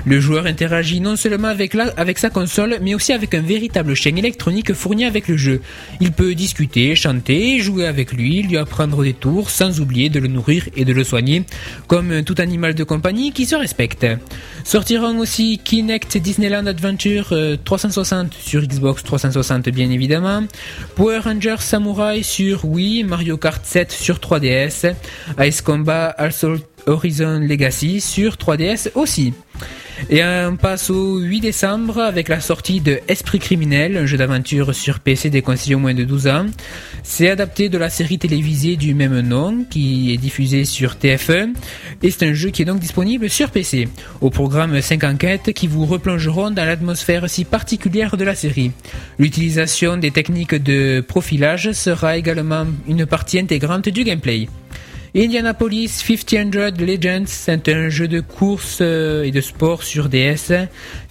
Le 0.05 0.21
joueur 0.21 0.47
interagit 0.47 1.01
non 1.01 1.17
seulement 1.17 1.49
avec, 1.49 1.75
la, 1.75 1.93
avec 1.97 2.19
sa 2.19 2.31
console, 2.31 2.79
mais 2.81 2.95
aussi 2.95 3.13
avec 3.13 3.35
un 3.35 3.41
véritable 3.41 3.97
chien 3.97 4.15
électronique 4.15 4.73
fourni 4.73 5.05
avec 5.05 5.27
le 5.27 5.37
jeu. 5.37 5.63
Il 6.01 6.13
peut 6.13 6.37
discuter, 6.37 6.95
chanter, 6.95 7.59
jouer 7.59 7.89
avec 7.89 8.13
lui, 8.13 8.45
lui 8.45 8.57
apprendre 8.57 9.03
des 9.03 9.15
tours, 9.15 9.51
sans 9.51 9.81
oublier 9.81 10.11
de 10.11 10.21
le 10.21 10.29
nourrir 10.29 10.69
et 10.77 10.85
de 10.85 10.93
le 10.93 11.03
soigner, 11.03 11.43
comme 11.89 12.23
tout 12.23 12.37
animal 12.39 12.77
de 12.77 12.85
compagnie 12.85 13.33
qui 13.33 13.47
se 13.47 13.57
respecte. 13.57 14.07
Sortiront 14.63 15.19
aussi 15.19 15.59
Kinect 15.59 16.19
Disneyland 16.19 16.67
Adventure 16.67 17.31
euh, 17.33 17.57
360 17.65 18.33
sur 18.35 18.63
Xbox 18.63 19.03
360 19.03 19.71
bien 19.71 19.91
évidemment, 19.91 20.45
Power 20.95 21.19
Rangers 21.19 21.57
Samurai 21.59 22.23
sur 22.23 22.65
Wii, 22.65 23.03
Mario 23.03 23.37
Kart 23.37 23.56
7 23.65 23.93
sur 23.93 24.17
3DS, 24.19 24.95
Ice 25.41 25.63
Combat 25.63 26.15
Assault 26.19 26.61
Horizon 26.87 27.41
Legacy 27.41 28.01
sur 28.01 28.35
3DS 28.35 28.91
aussi. 28.95 29.35
Et 30.11 30.23
on 30.23 30.57
passe 30.57 30.91
au 30.91 31.19
8 31.19 31.41
décembre 31.41 31.99
avec 31.99 32.29
la 32.29 32.41
sortie 32.41 32.81
de 32.81 33.01
Esprit 33.09 33.39
criminel, 33.39 33.97
un 33.97 34.07
jeu 34.07 34.17
d'aventure 34.17 34.75
sur 34.75 35.01
PC 35.01 35.31
déconseillé 35.31 35.75
au 35.75 35.79
moins 35.79 35.95
de 35.95 36.05
12 36.05 36.27
ans. 36.29 36.47
C'est 37.03 37.31
adapté 37.31 37.69
de 37.69 37.79
la 37.79 37.91
série 37.91 38.19
télévisée 38.19 38.77
du 38.77 38.95
même 38.95 39.21
nom 39.21 39.65
qui 39.69 40.13
est 40.13 40.17
diffusée 40.17 40.65
sur 40.65 40.95
TF1 40.95 41.55
et 42.03 42.11
c'est 42.11 42.27
un 42.27 42.35
jeu 42.35 42.51
qui 42.51 42.63
est 42.63 42.67
donc 42.67 42.79
disponible 42.79 43.29
sur 43.31 43.51
PC. 43.51 43.89
Au 44.21 44.31
programme 44.31 44.81
5 44.81 45.03
enquêtes 45.05 45.53
qui 45.53 45.67
vous 45.67 45.87
replongeront 45.87 46.51
dans 46.51 46.65
l'atmosphère 46.65 47.29
si 47.29 47.45
particulière 47.45 48.17
de 48.17 48.25
la 48.25 48.35
série. 48.35 48.73
L'utilisation 49.19 49.97
des 49.97 50.11
techniques 50.11 50.55
de 50.55 51.01
profilage 51.01 51.73
sera 51.73 52.17
également 52.17 52.67
une 52.87 53.07
partie 53.07 53.39
intégrante 53.39 53.89
du 53.89 54.05
gameplay. 54.05 54.47
Indianapolis 55.15 55.89
500 55.89 56.51
Legends, 56.79 57.25
c'est 57.27 57.69
un 57.69 57.89
jeu 57.89 58.09
de 58.09 58.21
course 58.21 58.79
euh, 58.81 59.23
et 59.23 59.31
de 59.31 59.41
sport 59.41 59.83
sur 59.83 60.09
DS. 60.09 60.53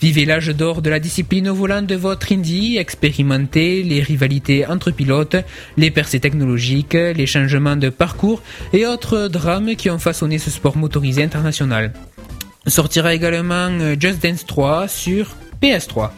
Vivez 0.01 0.25
l'âge 0.25 0.49
d'or 0.49 0.81
de 0.81 0.89
la 0.89 0.99
discipline 0.99 1.49
au 1.49 1.55
volant 1.55 1.81
de 1.81 1.95
votre 1.95 2.31
Indy, 2.31 2.77
expérimentez 2.77 3.84
les 3.84 4.01
rivalités 4.01 4.65
entre 4.67 4.91
pilotes, 4.91 5.38
les 5.77 5.91
percées 5.91 6.19
technologiques, 6.19 6.93
les 6.93 7.25
changements 7.25 7.75
de 7.75 7.89
parcours 7.89 8.41
et 8.73 8.86
autres 8.86 9.27
drames 9.27 9.75
qui 9.75 9.89
ont 9.89 9.99
façonné 9.99 10.38
ce 10.38 10.51
sport 10.51 10.77
motorisé 10.77 11.23
international. 11.23 11.93
Sortira 12.67 13.13
également 13.13 13.69
euh, 13.69 13.95
Just 13.99 14.21
Dance 14.21 14.45
3 14.45 14.88
sur 14.88 15.36
PS3. 15.62 16.10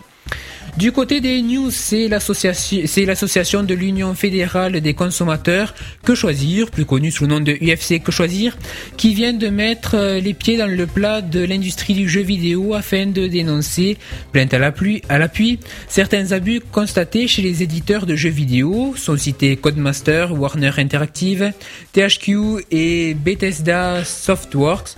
Du 0.78 0.92
côté 0.92 1.22
des 1.22 1.42
news, 1.42 1.72
c'est 1.72 2.08
l'association, 2.08 3.64
de 3.64 3.74
l'Union 3.74 4.14
fédérale 4.14 4.80
des 4.80 4.94
consommateurs 4.94 5.74
Que 6.04 6.14
Choisir, 6.14 6.70
plus 6.70 6.86
connue 6.86 7.10
sous 7.10 7.24
le 7.24 7.30
nom 7.32 7.40
de 7.40 7.54
UFC 7.54 8.00
Que 8.00 8.12
Choisir, 8.12 8.56
qui 8.96 9.16
vient 9.16 9.34
de 9.34 9.48
mettre 9.48 9.96
euh, 9.96 10.20
les 10.20 10.36
pieds 10.36 10.56
dans 10.56 10.68
le 10.68 10.86
plat 10.86 11.24
de 11.24 11.44
l'industrie 11.44 11.96
du 11.96 12.08
jeu 12.08 12.22
vidéo 12.22 12.76
afin 12.76 13.08
de 13.08 13.26
dénoncer, 13.26 13.98
plainte 14.32 14.54
à 14.54 14.60
l'appui, 14.60 15.60
certains 15.88 16.32
abus 16.32 16.62
constatés 16.72 17.28
chez 17.28 17.42
les 17.42 17.64
éditeurs 17.64 18.06
de 18.06 18.16
jeux 18.16 18.30
vidéo, 18.30 18.94
sont 18.96 19.18
cités 19.18 19.56
Codemaster, 19.56 20.32
Warner 20.32 20.74
Interactive, 20.78 21.54
THQ 21.94 22.66
et 22.70 23.16
Bethesda 23.16 24.06
Softworks. 24.06 24.96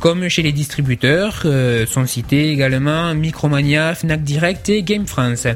Comme 0.00 0.28
chez 0.28 0.42
les 0.42 0.52
distributeurs, 0.52 1.42
euh, 1.44 1.86
sont 1.86 2.06
cités 2.06 2.50
également 2.50 3.14
Micromania, 3.14 3.94
Fnac 3.94 4.22
Direct 4.22 4.68
et 4.68 4.82
Game 4.82 5.06
France. 5.06 5.46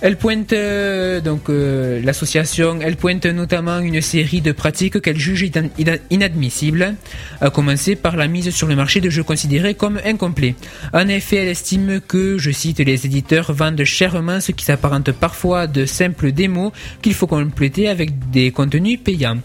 Elle 0.00 0.16
pointe 0.16 0.52
euh, 0.52 1.20
donc 1.20 1.48
euh, 1.48 2.00
l'association, 2.02 2.78
elle 2.82 2.96
pointe 2.96 3.26
notamment 3.26 3.78
une 3.78 4.00
série 4.00 4.40
de 4.40 4.52
pratiques 4.52 5.00
qu'elle 5.00 5.18
juge 5.18 5.42
ina- 5.42 5.68
ina- 5.78 5.98
inadmissibles, 6.10 6.94
à 7.40 7.50
commencer 7.50 7.96
par 7.96 8.16
la 8.16 8.26
mise 8.28 8.50
sur 8.50 8.66
le 8.66 8.76
marché 8.76 9.00
de 9.00 9.10
jeux 9.10 9.22
considérés 9.22 9.74
comme 9.74 10.00
incomplets. 10.04 10.54
En 10.92 11.08
effet, 11.08 11.36
elle 11.36 11.48
estime 11.48 12.00
que, 12.06 12.38
je 12.38 12.50
cite, 12.50 12.78
les 12.80 13.06
éditeurs 13.06 13.52
vendent 13.52 13.84
chèrement 13.84 14.40
ce 14.40 14.52
qui 14.52 14.64
s'apparente 14.64 15.12
parfois 15.12 15.66
de 15.66 15.86
simples 15.86 16.32
démos 16.32 16.72
qu'il 17.02 17.14
faut 17.14 17.26
compléter 17.26 17.88
avec 17.88 18.30
des 18.30 18.50
contenus 18.50 18.98
payants. 19.02 19.38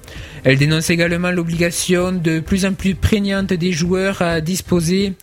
Elle 0.43 0.57
dénonce 0.57 0.89
également 0.89 1.29
l'obligation 1.29 2.11
de 2.11 2.39
plus 2.39 2.65
en 2.65 2.73
plus 2.73 2.95
prégnante 2.95 3.53
des 3.53 3.71
joueurs 3.71 4.23
à 4.23 4.41
disposer 4.41 5.13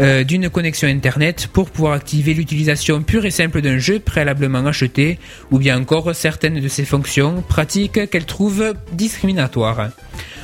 euh, 0.00 0.22
d'une 0.22 0.48
connexion 0.48 0.86
Internet 0.86 1.48
pour 1.52 1.70
pouvoir 1.70 1.94
activer 1.94 2.34
l'utilisation 2.34 3.02
pure 3.02 3.24
et 3.26 3.32
simple 3.32 3.62
d'un 3.62 3.78
jeu 3.78 3.98
préalablement 3.98 4.59
acheté, 4.66 5.18
ou 5.50 5.58
bien 5.58 5.78
encore 5.78 6.14
certaines 6.14 6.60
de 6.60 6.68
ses 6.68 6.84
fonctions 6.84 7.42
pratiques 7.42 8.10
qu'elle 8.10 8.26
trouve 8.26 8.74
discriminatoires. 8.92 9.90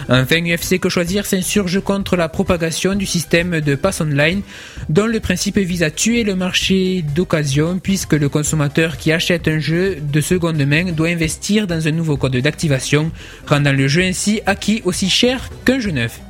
Enfin, 0.08 0.36
UFC 0.40 0.78
Que 0.78 0.88
Choisir 0.88 1.26
s'insurge 1.26 1.80
contre 1.80 2.16
la 2.16 2.28
propagation 2.28 2.94
du 2.94 3.06
système 3.06 3.60
de 3.60 3.74
pass 3.74 4.00
online 4.00 4.42
dont 4.88 5.06
le 5.06 5.18
principe 5.18 5.58
vise 5.58 5.82
à 5.82 5.90
tuer 5.90 6.22
le 6.22 6.36
marché 6.36 7.02
d'occasion 7.14 7.80
puisque 7.82 8.12
le 8.12 8.28
consommateur 8.28 8.98
qui 8.98 9.10
achète 9.10 9.48
un 9.48 9.58
jeu 9.58 9.96
de 10.00 10.20
seconde 10.20 10.64
main 10.64 10.92
doit 10.92 11.08
investir 11.08 11.66
dans 11.66 11.88
un 11.88 11.90
nouveau 11.90 12.16
code 12.16 12.36
d'activation 12.36 13.10
rendant 13.46 13.72
le 13.72 13.88
jeu 13.88 14.02
ainsi 14.02 14.40
acquis 14.46 14.80
aussi 14.84 15.10
cher 15.10 15.50
qu'un 15.64 15.80
jeu 15.80 15.90
neuf. 15.90 16.20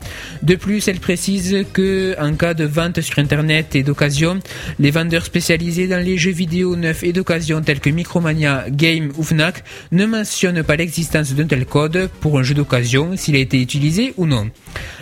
De 0.46 0.54
plus, 0.54 0.86
elle 0.86 1.00
précise 1.00 1.64
que 1.72 2.14
en 2.20 2.32
cas 2.34 2.54
de 2.54 2.62
vente 2.62 3.00
sur 3.00 3.18
internet 3.18 3.74
et 3.74 3.82
d'occasion, 3.82 4.38
les 4.78 4.92
vendeurs 4.92 5.24
spécialisés 5.24 5.88
dans 5.88 5.98
les 5.98 6.18
jeux 6.18 6.30
vidéo 6.30 6.76
neufs 6.76 7.02
et 7.02 7.12
d'occasion 7.12 7.62
tels 7.62 7.80
que 7.80 7.90
Micromania, 7.90 8.66
Game 8.70 9.10
ou 9.16 9.24
Fnac 9.24 9.64
ne 9.90 10.06
mentionnent 10.06 10.62
pas 10.62 10.76
l'existence 10.76 11.34
d'un 11.34 11.48
tel 11.48 11.66
code 11.66 12.08
pour 12.20 12.38
un 12.38 12.44
jeu 12.44 12.54
d'occasion 12.54 13.16
s'il 13.16 13.34
a 13.34 13.40
été 13.40 13.60
utilisé 13.60 14.14
ou 14.18 14.24
non. 14.24 14.48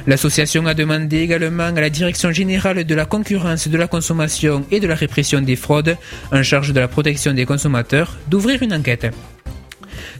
L'association 0.06 0.64
a 0.64 0.72
demandé 0.72 1.18
également 1.18 1.64
à 1.64 1.72
la 1.72 1.90
Direction 1.90 2.32
générale 2.32 2.84
de 2.84 2.94
la 2.94 3.04
concurrence, 3.04 3.68
de 3.68 3.76
la 3.76 3.86
consommation 3.86 4.64
et 4.70 4.80
de 4.80 4.86
la 4.86 4.94
répression 4.94 5.42
des 5.42 5.56
fraudes 5.56 5.98
en 6.32 6.42
charge 6.42 6.72
de 6.72 6.80
la 6.80 6.88
protection 6.88 7.34
des 7.34 7.44
consommateurs 7.44 8.16
d'ouvrir 8.30 8.62
une 8.62 8.72
enquête. 8.72 9.12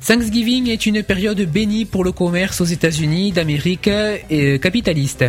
Thanksgiving 0.06 0.68
est 0.68 0.84
une 0.84 1.02
période 1.02 1.40
bénie 1.40 1.86
pour 1.86 2.04
le 2.04 2.12
commerce 2.12 2.60
aux 2.60 2.66
États-Unis 2.66 3.32
d'Amérique 3.32 3.88
et 4.28 4.58
capitaliste. 4.58 5.24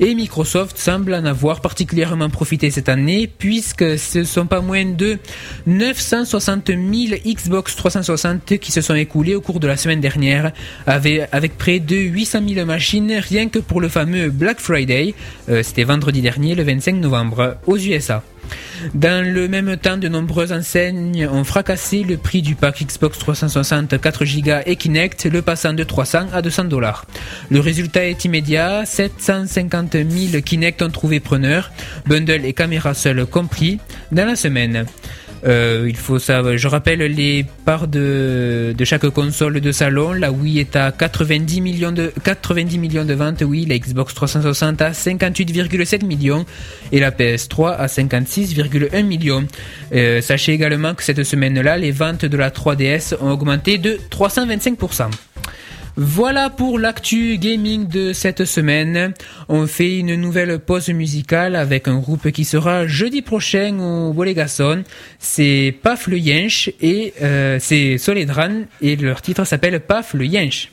Et 0.00 0.14
Microsoft 0.14 0.76
semble 0.76 1.14
en 1.14 1.24
avoir 1.24 1.62
particulièrement 1.62 2.28
profité 2.28 2.70
cette 2.70 2.90
année 2.90 3.26
puisque 3.26 3.98
ce 3.98 4.24
sont 4.24 4.44
pas 4.44 4.60
moins 4.60 4.84
de 4.84 5.18
960 5.66 6.66
000 6.66 6.80
Xbox 7.24 7.74
360 7.74 8.58
qui 8.58 8.70
se 8.70 8.82
sont 8.82 8.94
écoulés 8.94 9.34
au 9.34 9.40
cours 9.40 9.60
de 9.60 9.66
la 9.66 9.78
semaine 9.78 10.02
dernière 10.02 10.52
avec, 10.86 11.26
avec 11.32 11.56
près 11.56 11.80
de 11.80 11.96
800 11.96 12.40
000 12.46 12.66
machines 12.66 13.10
rien 13.14 13.48
que 13.48 13.60
pour 13.60 13.80
le 13.80 13.88
fameux 13.88 14.28
Black 14.28 14.60
Friday. 14.60 15.14
Euh, 15.48 15.62
c'était 15.62 15.84
vendredi 15.84 16.20
dernier, 16.20 16.54
le 16.54 16.64
25 16.64 16.96
novembre, 16.96 17.56
aux 17.66 17.78
USA. 17.78 18.22
Dans 18.94 19.24
le 19.24 19.48
même 19.48 19.76
temps, 19.76 19.96
de 19.96 20.08
nombreuses 20.08 20.52
enseignes 20.52 21.26
ont 21.26 21.44
fracassé 21.44 22.02
le 22.02 22.16
prix 22.16 22.42
du 22.42 22.54
pack 22.54 22.82
Xbox 22.82 23.18
360 23.18 24.00
4 24.00 24.24
Go 24.24 24.52
et 24.66 24.76
Kinect, 24.76 25.26
le 25.26 25.42
passant 25.42 25.72
de 25.72 25.82
300 25.82 26.26
à 26.32 26.42
200 26.42 26.64
dollars. 26.64 27.04
Le 27.50 27.60
résultat 27.60 28.06
est 28.06 28.24
immédiat, 28.24 28.84
750 28.86 29.92
000 29.92 30.42
Kinect 30.42 30.82
ont 30.82 30.90
trouvé 30.90 31.20
preneur, 31.20 31.70
bundle 32.06 32.44
et 32.44 32.52
caméra 32.52 32.94
seules 32.94 33.26
compris, 33.26 33.78
dans 34.12 34.26
la 34.26 34.36
semaine. 34.36 34.86
Euh, 35.46 35.86
il 35.88 35.96
faut 35.96 36.18
savoir, 36.18 36.56
je 36.56 36.68
rappelle 36.68 37.00
les 37.00 37.44
parts 37.64 37.88
de, 37.88 38.74
de 38.76 38.84
chaque 38.84 39.08
console 39.10 39.60
de 39.60 39.72
salon. 39.72 40.12
La 40.12 40.32
Wii 40.32 40.58
est 40.58 40.76
à 40.76 40.92
90 40.92 41.60
millions 41.60 41.92
de 41.92 42.12
90 42.24 42.78
millions 42.78 43.04
de 43.04 43.14
ventes, 43.14 43.42
oui. 43.46 43.66
La 43.66 43.78
Xbox 43.78 44.14
360 44.14 44.82
à 44.82 44.90
58,7 44.90 46.04
millions 46.04 46.44
et 46.92 47.00
la 47.00 47.10
PS3 47.10 47.76
à 47.76 47.86
56,1 47.86 49.02
millions. 49.04 49.46
Euh, 49.94 50.20
sachez 50.20 50.52
également 50.52 50.94
que 50.94 51.02
cette 51.02 51.22
semaine-là, 51.22 51.76
les 51.76 51.92
ventes 51.92 52.24
de 52.24 52.36
la 52.36 52.50
3DS 52.50 53.16
ont 53.20 53.30
augmenté 53.30 53.78
de 53.78 53.98
325%. 54.10 55.10
Voilà 56.00 56.48
pour 56.48 56.78
l'actu 56.78 57.38
gaming 57.38 57.88
de 57.88 58.12
cette 58.12 58.44
semaine. 58.44 59.14
On 59.48 59.66
fait 59.66 59.98
une 59.98 60.14
nouvelle 60.14 60.60
pause 60.60 60.90
musicale 60.90 61.56
avec 61.56 61.88
un 61.88 61.98
groupe 61.98 62.30
qui 62.30 62.44
sera 62.44 62.86
jeudi 62.86 63.20
prochain 63.20 63.76
au 63.80 64.12
Bolégason. 64.12 64.84
C'est 65.18 65.74
Paf 65.82 66.06
le 66.06 66.18
Yench 66.18 66.70
et 66.80 67.14
euh, 67.20 67.58
c'est 67.60 67.98
Soledran 67.98 68.62
et 68.80 68.94
leur 68.94 69.22
titre 69.22 69.44
s'appelle 69.44 69.80
Paf 69.80 70.14
le 70.14 70.24
Yench. 70.24 70.70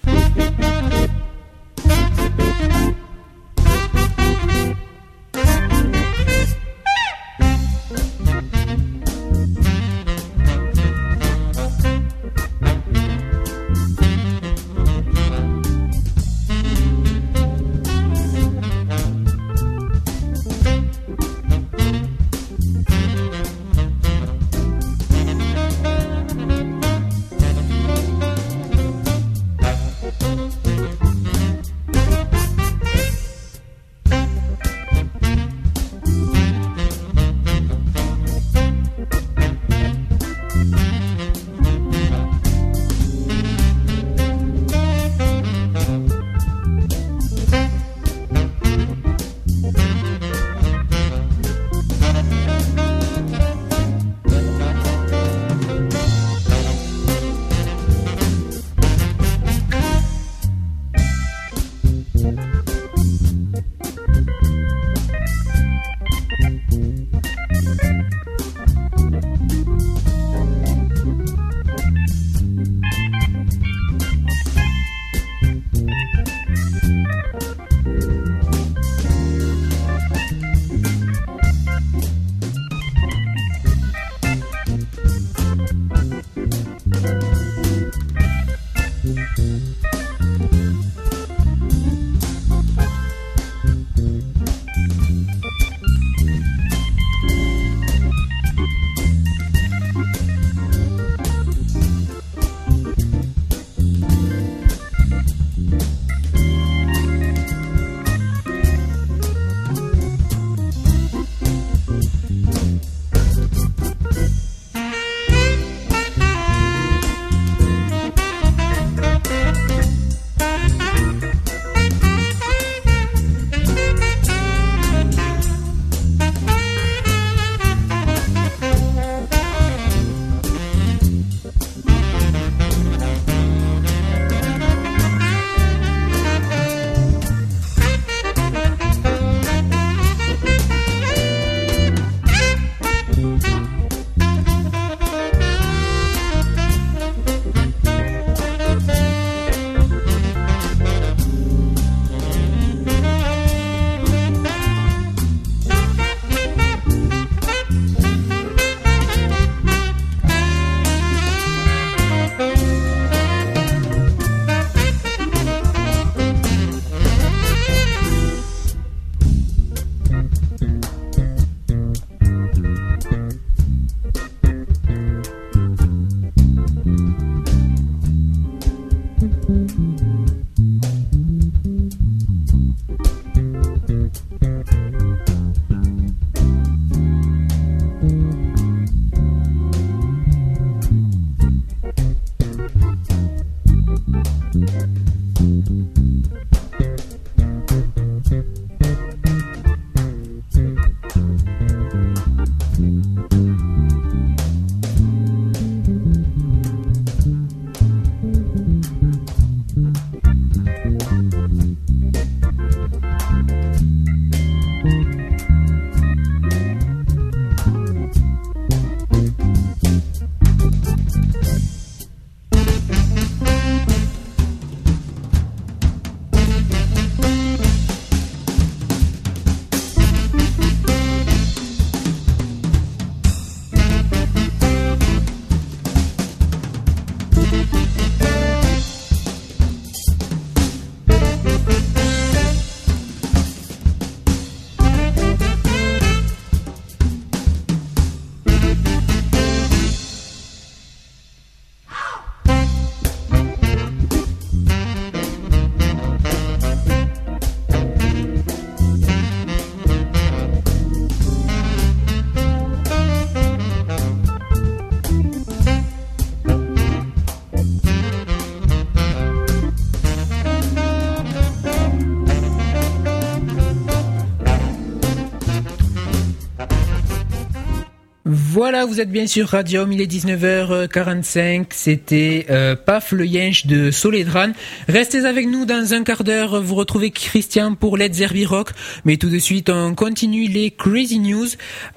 Voilà, 278.55 278.85
vous 278.85 279.01
êtes 279.01 279.11
bien 279.11 279.27
sur 279.27 279.49
Radium, 279.49 279.91
il 279.91 280.01
est 280.01 280.09
19h45, 280.09 281.65
c'était 281.71 282.45
euh, 282.49 282.75
Paf 282.75 283.11
le 283.11 283.25
Yench 283.25 283.65
de 283.65 283.91
Soledran. 283.91 284.53
Restez 284.87 285.25
avec 285.25 285.45
nous 285.47 285.65
dans 285.65 285.93
un 285.93 286.03
quart 286.03 286.23
d'heure, 286.23 286.61
vous 286.61 286.75
retrouvez 286.75 287.11
Christian 287.11 287.75
pour 287.75 287.97
Let's 287.97 288.19
Herbie 288.21 288.45
Rock, 288.45 288.71
mais 289.03 289.17
tout 289.17 289.29
de 289.29 289.39
suite 289.39 289.69
on 289.69 289.93
continue 289.93 290.47
les 290.47 290.71
Crazy 290.71 291.19
News 291.19 291.47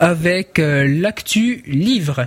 avec 0.00 0.59
euh, 0.59 0.85
l'actu 0.87 1.62
livre. 1.66 2.26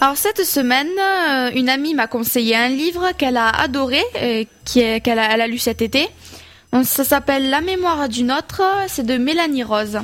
Alors 0.00 0.16
cette 0.16 0.44
semaine, 0.44 0.86
euh, 0.96 1.50
une 1.56 1.68
amie 1.68 1.92
m'a 1.92 2.06
conseillé 2.06 2.54
un 2.54 2.68
livre 2.68 3.10
qu'elle 3.18 3.36
a 3.36 3.48
adoré, 3.48 4.00
qu'elle 4.64 5.18
a, 5.18 5.46
lu 5.48 5.58
cet 5.58 5.82
été. 5.82 6.08
ça 6.84 7.02
s'appelle 7.02 7.50
La 7.50 7.60
mémoire 7.60 8.08
d'une 8.08 8.30
autre, 8.30 8.62
c'est 8.86 9.04
de 9.04 9.16
Mélanie 9.16 9.64
Rose. 9.64 9.98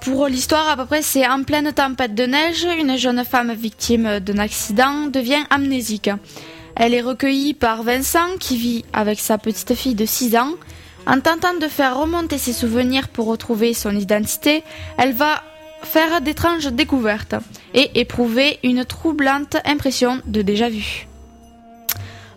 Pour 0.00 0.28
l'histoire, 0.28 0.70
à 0.70 0.76
peu 0.76 0.86
près, 0.86 1.02
c'est 1.02 1.26
en 1.28 1.42
pleine 1.42 1.70
tempête 1.72 2.14
de 2.14 2.24
neige, 2.24 2.66
une 2.78 2.96
jeune 2.96 3.24
femme 3.26 3.52
victime 3.52 4.20
d'un 4.20 4.38
accident 4.38 5.06
devient 5.06 5.44
amnésique. 5.50 6.08
Elle 6.76 6.94
est 6.94 7.02
recueillie 7.02 7.52
par 7.52 7.82
Vincent 7.82 8.38
qui 8.40 8.56
vit 8.56 8.84
avec 8.94 9.18
sa 9.18 9.36
petite 9.36 9.74
fille 9.74 9.94
de 9.94 10.06
6 10.06 10.36
ans. 10.36 10.52
En 11.06 11.20
tentant 11.20 11.54
de 11.60 11.68
faire 11.68 11.98
remonter 11.98 12.38
ses 12.38 12.52
souvenirs 12.54 13.08
pour 13.08 13.26
retrouver 13.26 13.74
son 13.74 13.94
identité, 13.94 14.62
elle 14.96 15.12
va 15.12 15.42
faire 15.82 16.20
d'étranges 16.20 16.66
découvertes 16.66 17.34
et 17.74 18.00
éprouver 18.00 18.58
une 18.62 18.84
troublante 18.84 19.56
impression 19.64 20.20
de 20.26 20.42
déjà-vu. 20.42 21.06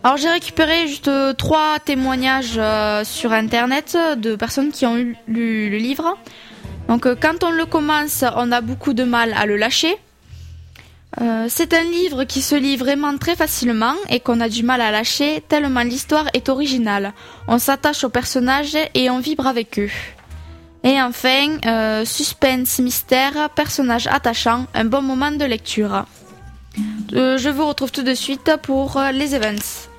Alors 0.03 0.15
j'ai 0.15 0.29
récupéré 0.29 0.87
juste 0.87 1.09
euh, 1.09 1.33
trois 1.33 1.77
témoignages 1.79 2.55
euh, 2.57 3.03
sur 3.03 3.33
internet 3.33 3.97
de 4.17 4.35
personnes 4.35 4.71
qui 4.71 4.85
ont 4.85 4.95
lu 4.95 5.17
le 5.27 5.77
livre. 5.77 6.17
Donc 6.87 7.05
euh, 7.05 7.15
quand 7.19 7.43
on 7.43 7.51
le 7.51 7.65
commence, 7.65 8.23
on 8.37 8.51
a 8.53 8.61
beaucoup 8.61 8.93
de 8.93 9.03
mal 9.03 9.33
à 9.33 9.45
le 9.45 9.57
lâcher. 9.57 9.93
c'est 11.49 11.73
un 11.73 11.83
livre 11.83 12.23
qui 12.23 12.41
se 12.41 12.55
lit 12.55 12.77
vraiment 12.77 13.17
très 13.17 13.35
facilement 13.35 13.95
et 14.09 14.21
qu'on 14.21 14.39
a 14.39 14.47
du 14.47 14.63
mal 14.63 14.79
à 14.79 14.89
lâcher 14.89 15.43
tellement 15.49 15.83
l'histoire 15.83 16.27
est 16.33 16.47
originale. 16.47 17.11
On 17.47 17.59
s'attache 17.59 18.05
aux 18.05 18.09
personnages 18.09 18.77
et 18.93 19.09
on 19.09 19.19
vibre 19.19 19.47
avec 19.47 19.79
eux. 19.79 19.91
Et 20.83 21.01
enfin, 21.01 21.57
euh, 21.65 22.05
suspense, 22.05 22.79
mystère, 22.79 23.49
personnage 23.49 24.07
attachant, 24.07 24.65
un 24.73 24.85
bon 24.85 25.01
moment 25.01 25.31
de 25.31 25.45
lecture. 25.45 26.05
Euh, 27.13 27.37
je 27.37 27.49
vous 27.49 27.67
retrouve 27.67 27.91
tout 27.91 28.03
de 28.03 28.13
suite 28.13 28.51
pour 28.63 28.97
euh, 28.97 29.11
les 29.11 29.35
events. 29.35 29.89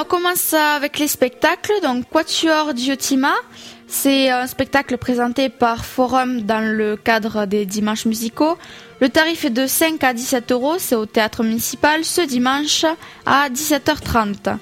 on 0.00 0.04
commence 0.04 0.52
avec 0.52 0.98
les 0.98 1.08
spectacles. 1.08 1.72
Donc, 1.82 2.08
Quatuor 2.08 2.74
Diotima, 2.74 3.34
c'est 3.88 4.30
un 4.30 4.46
spectacle 4.46 4.98
présenté 4.98 5.48
par 5.48 5.84
Forum 5.84 6.42
dans 6.42 6.60
le 6.60 6.96
cadre 6.96 7.46
des 7.46 7.66
dimanches 7.66 8.04
musicaux. 8.04 8.56
Le 9.00 9.08
tarif 9.08 9.44
est 9.44 9.50
de 9.50 9.66
5 9.66 10.04
à 10.04 10.12
17 10.12 10.52
euros, 10.52 10.76
c'est 10.78 10.94
au 10.94 11.06
théâtre 11.06 11.42
municipal 11.42 12.04
ce 12.04 12.20
dimanche 12.20 12.84
à 13.24 13.48
17h30. 13.48 14.56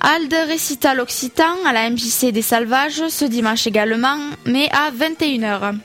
Alde 0.00 0.34
récita 0.48 0.94
l'Occitan 0.94 1.54
à 1.64 1.72
la 1.72 1.88
MJC 1.88 2.32
des 2.32 2.42
Salvages 2.42 3.08
ce 3.08 3.24
dimanche 3.24 3.66
également, 3.66 4.18
mais 4.44 4.68
à 4.72 4.90
21h. 4.90 5.78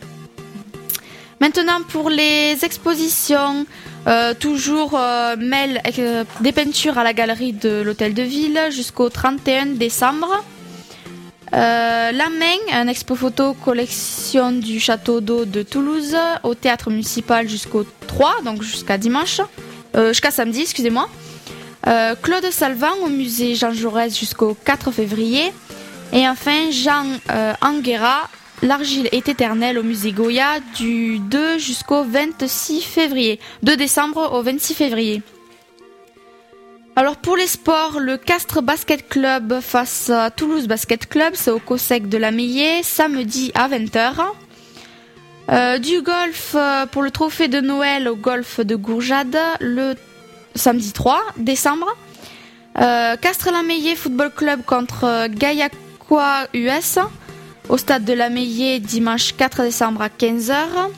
Maintenant 1.40 1.82
pour 1.88 2.10
les 2.10 2.58
expositions, 2.64 3.66
euh, 4.08 4.34
toujours 4.34 4.98
euh, 4.98 5.36
Mel 5.38 5.82
euh, 6.00 6.24
des 6.42 6.52
peintures 6.52 6.98
à 6.98 7.04
la 7.04 7.14
galerie 7.14 7.54
de 7.54 7.82
l'Hôtel 7.82 8.14
de 8.14 8.24
Ville 8.24 8.60
jusqu'au 8.72 9.10
31 9.10 9.68
décembre. 9.68 10.44
Euh, 11.54 12.12
la 12.12 12.30
Main, 12.30 12.60
un 12.74 12.88
expo 12.88 13.16
photo 13.16 13.54
collection 13.54 14.52
du 14.52 14.80
château 14.80 15.20
d'eau 15.20 15.46
de 15.46 15.64
Toulouse 15.64 16.16
au 16.44 16.54
théâtre 16.54 16.90
municipal 16.92 17.50
jusqu'au 17.50 17.86
3, 18.08 18.42
donc 18.46 18.62
jusqu'à 18.62 18.98
dimanche, 18.98 19.42
euh, 19.96 20.10
jusqu'à 20.10 20.32
samedi, 20.32 20.62
excusez-moi. 20.62 21.10
Euh, 21.88 22.14
Claude 22.22 22.52
Salvant 22.52 22.94
au 23.04 23.10
musée 23.10 23.56
Jean 23.56 23.74
Jaurès 23.74 24.18
jusqu'au 24.18 24.56
4 24.66 24.92
février. 24.92 25.52
Et 26.12 26.28
enfin 26.28 26.72
Jean 26.72 27.06
Anguera, 27.62 28.30
L'argile 28.62 29.08
est 29.14 29.30
éternelle 29.30 29.78
au 29.78 29.84
musée 29.84 30.12
Goya 30.12 30.60
du 30.76 31.20
2 31.20 31.58
jusqu'au 31.58 32.04
26 32.04 32.82
février. 32.82 33.40
2 33.64 33.78
décembre 33.78 34.34
au 34.34 34.42
26 34.42 34.74
février. 34.74 35.22
Alors 37.00 37.16
pour 37.16 37.38
les 37.38 37.48
sports, 37.48 38.02
le 38.02 38.18
Castres 38.18 38.62
Basket 38.62 39.08
Club 39.08 39.62
face 39.62 40.10
à 40.10 40.32
Toulouse 40.32 40.68
Basket 40.68 41.08
Club, 41.08 41.32
c'est 41.34 41.50
au 41.50 41.60
COSEC 41.60 42.10
de 42.10 42.18
la 42.18 42.32
Meillée, 42.32 42.84
samedi 42.84 43.54
à 43.56 43.70
20h. 43.70 44.16
Euh, 45.50 45.78
du 45.78 46.02
golf 46.02 46.56
euh, 46.56 46.86
pour 46.88 47.02
le 47.02 47.10
trophée 47.10 47.48
de 47.48 47.62
Noël 47.62 48.10
au 48.10 48.18
golf 48.18 48.60
de 48.60 48.76
Gourjade 48.76 49.38
le 49.62 49.96
samedi 50.56 50.92
3 50.92 51.22
décembre. 51.38 51.88
Euh, 52.82 53.16
Castres-la-Meillée 53.16 53.96
Football 53.96 54.34
Club 54.36 54.66
contre 54.66 55.28
Gaillacois 55.28 56.48
US 56.54 57.00
au 57.70 57.78
stade 57.78 58.04
de 58.04 58.12
la 58.12 58.30
Meillée 58.30 58.82
dimanche 58.82 59.38
4 59.38 59.64
décembre 59.64 60.02
à 60.02 60.10
15h. 60.10 60.90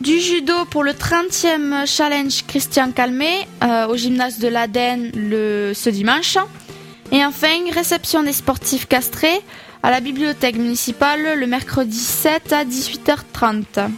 Du 0.00 0.20
judo 0.20 0.64
pour 0.70 0.84
le 0.84 0.92
30e 0.92 1.84
challenge 1.84 2.44
Christian 2.46 2.92
Calmé 2.92 3.48
euh, 3.64 3.88
au 3.88 3.96
gymnase 3.96 4.38
de 4.38 4.46
l'Aden 4.46 5.10
ce 5.12 5.90
dimanche. 5.90 6.38
Et 7.10 7.24
enfin, 7.24 7.48
réception 7.72 8.22
des 8.22 8.32
sportifs 8.32 8.86
castrés 8.86 9.40
à 9.82 9.90
la 9.90 10.00
bibliothèque 10.00 10.56
municipale 10.56 11.38
le 11.38 11.46
mercredi 11.48 11.98
7 11.98 12.52
à 12.52 12.64
18h30. 12.64 13.90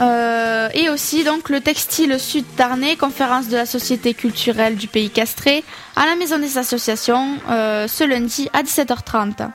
Euh, 0.00 0.68
et 0.74 0.88
aussi 0.88 1.22
donc 1.22 1.48
le 1.48 1.60
textile 1.60 2.18
Sud 2.18 2.44
Tarnais, 2.56 2.96
conférence 2.96 3.48
de 3.48 3.56
la 3.56 3.66
Société 3.66 4.14
culturelle 4.14 4.76
du 4.76 4.88
pays 4.88 5.10
castré 5.10 5.62
à 5.94 6.06
la 6.06 6.16
maison 6.16 6.38
des 6.38 6.58
associations 6.58 7.36
euh, 7.50 7.86
ce 7.86 8.02
lundi 8.02 8.48
à 8.52 8.62
17h30. 8.62 9.50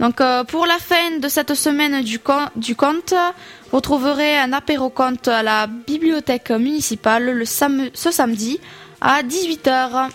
Donc 0.00 0.20
euh, 0.20 0.44
pour 0.44 0.66
la 0.66 0.78
fin 0.78 1.18
de 1.18 1.28
cette 1.28 1.54
semaine 1.54 2.02
du, 2.02 2.20
du 2.56 2.76
conte, 2.76 3.14
vous 3.70 3.80
trouverez 3.80 4.38
un 4.38 4.52
apéro 4.52 4.90
conte 4.90 5.28
à 5.28 5.42
la 5.42 5.66
bibliothèque 5.66 6.50
municipale 6.50 7.30
le 7.30 7.44
ce 7.44 8.10
samedi 8.10 8.60
à 9.00 9.22
18h. 9.22 10.08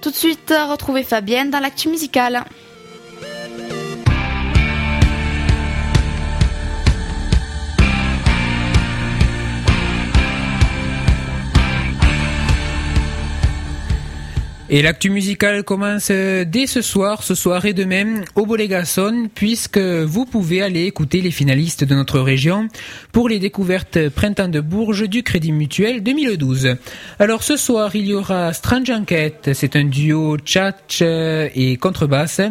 Tout 0.00 0.10
de 0.10 0.14
suite, 0.14 0.54
retrouvez 0.70 1.02
Fabienne 1.02 1.50
dans 1.50 1.58
l'actu 1.60 1.88
musicale. 1.88 2.44
Et 14.70 14.82
l'actu 14.82 15.08
musical 15.08 15.64
commence 15.64 16.08
euh, 16.10 16.44
dès 16.44 16.66
ce 16.66 16.82
soir, 16.82 17.22
ce 17.22 17.34
soir 17.34 17.64
et 17.64 17.72
demain 17.72 18.24
au 18.34 18.44
Bolégason, 18.44 19.30
puisque 19.34 19.78
vous 19.78 20.26
pouvez 20.26 20.60
aller 20.60 20.84
écouter 20.84 21.22
les 21.22 21.30
finalistes 21.30 21.84
de 21.84 21.94
notre 21.94 22.20
région 22.20 22.68
pour 23.10 23.30
les 23.30 23.38
découvertes 23.38 24.10
Printemps 24.10 24.48
de 24.48 24.60
Bourges 24.60 25.08
du 25.08 25.22
Crédit 25.22 25.52
Mutuel 25.52 26.02
2012. 26.02 26.76
Alors 27.18 27.44
ce 27.44 27.56
soir, 27.56 27.96
il 27.96 28.08
y 28.08 28.12
aura 28.12 28.52
Strange 28.52 28.90
Enquête, 28.90 29.52
c'est 29.54 29.74
un 29.74 29.84
duo 29.84 30.36
tchatch 30.36 31.00
et 31.00 31.78
contrebasse 31.80 32.42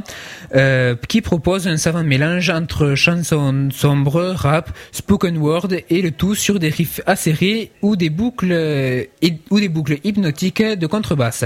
euh, 0.55 0.95
qui 1.07 1.21
propose 1.21 1.67
un 1.67 1.77
savant 1.77 2.03
mélange 2.03 2.49
entre 2.49 2.95
chansons 2.95 3.69
sombres, 3.71 4.33
rap, 4.35 4.75
spoken 4.91 5.37
word 5.37 5.67
et 5.87 6.01
le 6.01 6.09
tout 6.09 6.33
sur 6.33 6.57
des 6.57 6.69
riffs 6.69 6.99
acérés 7.05 7.69
ou 7.83 7.95
des 7.95 8.09
boucles, 8.09 9.07
ou 9.51 9.59
des 9.59 9.69
boucles 9.69 9.99
hypnotiques 10.03 10.63
de 10.63 10.87
contrebasse. 10.87 11.45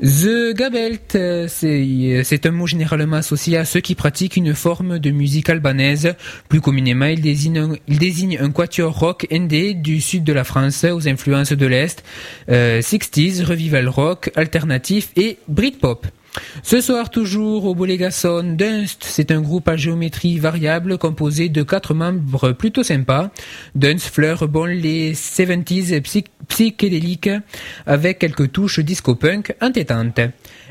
The 0.00 0.54
Gabelt, 0.54 1.16
c'est 1.48 2.46
un 2.46 2.50
mot 2.50 2.66
généralement 2.66 3.16
associé 3.16 3.58
à 3.58 3.64
ceux 3.64 3.80
qui 3.80 3.94
pratiquent 3.94 4.36
une 4.36 4.54
forme 4.54 4.98
de 4.98 5.10
musique 5.10 5.50
albanaise. 5.50 6.14
Plus 6.48 6.60
communément, 6.60 7.06
il 7.06 7.20
désigne, 7.20 7.76
il 7.86 7.98
désigne 7.98 8.38
un 8.40 8.50
quatuor 8.50 8.98
rock 8.98 9.26
indé 9.30 9.74
du 9.74 10.00
sud 10.00 10.24
de 10.24 10.32
la 10.32 10.44
France 10.44 10.84
aux 10.84 11.08
influences 11.08 11.52
de 11.52 11.66
l'Est, 11.66 12.02
euh, 12.48 12.80
60s, 12.80 13.44
revival 13.44 13.88
rock, 13.88 14.30
alternatif 14.34 15.10
et 15.16 15.38
Britpop. 15.48 16.06
Ce 16.62 16.80
soir 16.80 17.10
toujours 17.10 17.64
au 17.66 17.74
Bolégason, 17.74 18.42
Dunst, 18.42 19.04
c'est 19.04 19.30
un 19.30 19.40
groupe 19.40 19.68
à 19.68 19.76
géométrie 19.76 20.38
variable 20.38 20.98
composé 20.98 21.48
de 21.48 21.62
quatre 21.62 21.94
membres 21.94 22.52
plutôt 22.52 22.82
sympas. 22.82 23.30
Dunst 23.74 24.08
fleure 24.08 24.48
bon 24.48 24.64
les 24.64 25.14
70s 25.14 26.00
psychédéliques 26.48 27.30
avec 27.86 28.18
quelques 28.18 28.52
touches 28.52 28.80
disco-punk 28.80 29.54
entêtantes. 29.60 30.20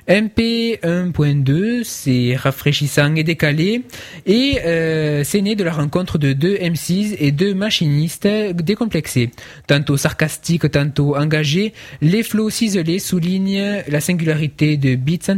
MP 0.09 0.79
1.2, 0.83 1.83
c'est 1.83 2.35
rafraîchissant 2.35 3.13
et 3.15 3.23
décalé, 3.23 3.83
et 4.25 4.57
euh, 4.65 5.23
c'est 5.23 5.41
né 5.41 5.55
de 5.55 5.63
la 5.63 5.71
rencontre 5.71 6.17
de 6.17 6.33
deux 6.33 6.57
MCs 6.57 7.15
et 7.19 7.31
deux 7.31 7.53
machinistes 7.53 8.27
décomplexés. 8.27 9.29
Tantôt 9.67 9.97
sarcastiques, 9.97 10.69
tantôt 10.71 11.15
engagés, 11.15 11.73
les 12.01 12.23
flots 12.23 12.49
ciselés 12.49 12.97
soulignent 12.97 13.83
la 13.87 14.01
singularité 14.01 14.75
de 14.75 14.95
beats 14.95 15.29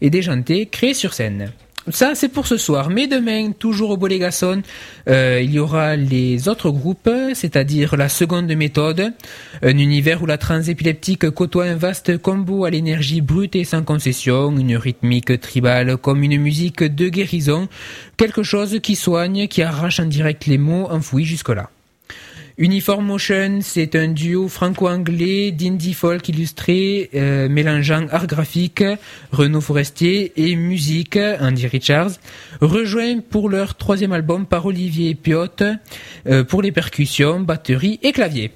et 0.00 0.10
déjantés 0.10 0.66
créés 0.66 0.94
sur 0.94 1.14
scène. 1.14 1.52
Ça, 1.88 2.16
c'est 2.16 2.28
pour 2.28 2.48
ce 2.48 2.56
soir. 2.56 2.90
Mais 2.90 3.06
demain, 3.06 3.52
toujours 3.52 3.90
au 3.90 3.96
Bolégason, 3.96 4.62
euh, 5.08 5.40
il 5.40 5.52
y 5.52 5.60
aura 5.60 5.94
les 5.94 6.48
autres 6.48 6.70
groupes, 6.70 7.08
c'est-à-dire 7.32 7.96
la 7.96 8.08
seconde 8.08 8.52
méthode, 8.52 9.12
un 9.62 9.78
univers 9.78 10.20
où 10.20 10.26
la 10.26 10.36
transépileptique 10.36 11.30
côtoie 11.30 11.66
un 11.66 11.76
vaste 11.76 12.18
combo 12.18 12.64
à 12.64 12.70
l'énergie 12.70 13.20
brute 13.20 13.54
et 13.54 13.62
sans 13.62 13.84
concession, 13.84 14.56
une 14.58 14.76
rythmique 14.76 15.40
tribale 15.40 15.96
comme 15.96 16.24
une 16.24 16.40
musique 16.40 16.82
de 16.82 17.08
guérison, 17.08 17.68
quelque 18.16 18.42
chose 18.42 18.80
qui 18.82 18.96
soigne, 18.96 19.46
qui 19.46 19.62
arrache 19.62 20.00
en 20.00 20.06
direct 20.06 20.46
les 20.46 20.58
mots 20.58 20.88
enfouis 20.90 21.24
jusque-là. 21.24 21.70
Uniform 22.58 23.04
Motion, 23.04 23.58
c'est 23.60 23.94
un 23.96 24.08
duo 24.08 24.48
franco-anglais 24.48 25.50
d'indie 25.50 25.92
folk 25.92 26.26
illustré 26.30 27.10
euh, 27.14 27.50
mélangeant 27.50 28.06
art 28.10 28.26
graphique, 28.26 28.82
Renaud 29.30 29.60
Forestier 29.60 30.32
et 30.36 30.56
musique, 30.56 31.18
Andy 31.40 31.66
Richards, 31.66 32.12
rejoint 32.62 33.20
pour 33.20 33.50
leur 33.50 33.74
troisième 33.74 34.12
album 34.12 34.46
par 34.46 34.64
Olivier 34.64 35.14
Piot 35.14 35.48
euh, 36.26 36.44
pour 36.44 36.62
les 36.62 36.72
percussions, 36.72 37.40
batterie 37.40 38.00
et 38.02 38.12
clavier. 38.12 38.52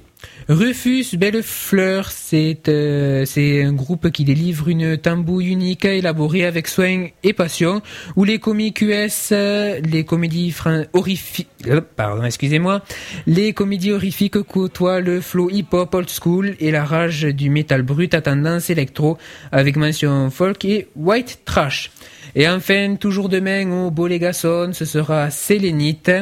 Rufus 0.51 1.17
Bellefleur, 1.17 2.11
c'est 2.11 2.69
euh, 2.69 3.25
un 3.39 3.73
groupe 3.73 4.11
qui 4.11 4.25
délivre 4.25 4.67
une 4.67 4.99
tambouille 4.99 5.47
unique 5.47 5.85
élaborée 5.85 6.45
avec 6.45 6.67
soin 6.67 7.07
et 7.23 7.33
passion, 7.33 7.83
où 8.17 8.25
les 8.25 8.41
comiques 8.41 8.81
US, 8.81 9.31
les 9.31 10.05
comédies 10.05 10.53
horrifiques, 10.93 11.47
euh, 11.69 11.81
pardon, 11.95 12.25
excusez-moi, 12.25 12.83
les 13.29 13.53
comédies 13.53 13.93
horrifiques 13.93 14.43
côtoient 14.43 14.99
le 14.99 15.21
flow 15.21 15.51
hip-hop 15.51 15.95
old 15.95 16.11
school 16.11 16.57
et 16.59 16.73
la 16.73 16.85
rage 16.85 17.23
du 17.23 17.49
métal 17.49 17.83
brut 17.83 18.13
à 18.13 18.21
tendance 18.21 18.71
électro 18.71 19.19
avec 19.53 19.77
mention 19.77 20.31
folk 20.31 20.65
et 20.65 20.89
white 20.97 21.43
trash. 21.45 21.93
Et 22.35 22.49
enfin, 22.49 22.97
toujours 22.97 23.29
demain 23.29 23.71
au 23.71 23.91
Bolégason, 23.91 24.71
ce 24.73 24.85
sera 24.85 25.31
Sélénite. 25.31 26.13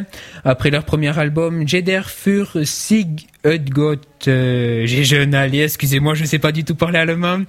Après 0.44 0.70
leur 0.70 0.84
premier 0.84 1.18
album, 1.18 1.66
Jeder 1.66 2.02
für 2.06 2.64
Sig 2.64 3.26
Udgot, 3.44 3.94
euh, 4.26 4.82
j'ai 4.86 5.04
jeune 5.04 5.32
allié, 5.32 5.62
excusez-moi, 5.62 6.14
je 6.14 6.22
ne 6.22 6.26
sais 6.26 6.40
pas 6.40 6.50
du 6.50 6.64
tout 6.64 6.74
parler 6.74 6.98
allemand, 6.98 7.40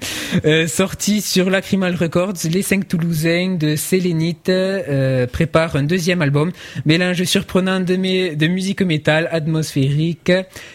euh, 0.45 0.67
sorti 0.67 1.19
sur 1.21 1.49
Lacrimal 1.49 1.95
Records, 1.95 2.33
les 2.51 2.61
cinq 2.61 2.87
Toulousains 2.87 3.55
de 3.55 3.75
Sélénite 3.75 4.49
euh, 4.49 5.25
préparent 5.25 5.75
un 5.75 5.83
deuxième 5.83 6.21
album, 6.21 6.51
mélange 6.85 7.23
surprenant 7.23 7.79
de, 7.79 8.35
de 8.35 8.47
musique 8.47 8.83
métal, 8.83 9.29
atmosphérique 9.31 10.31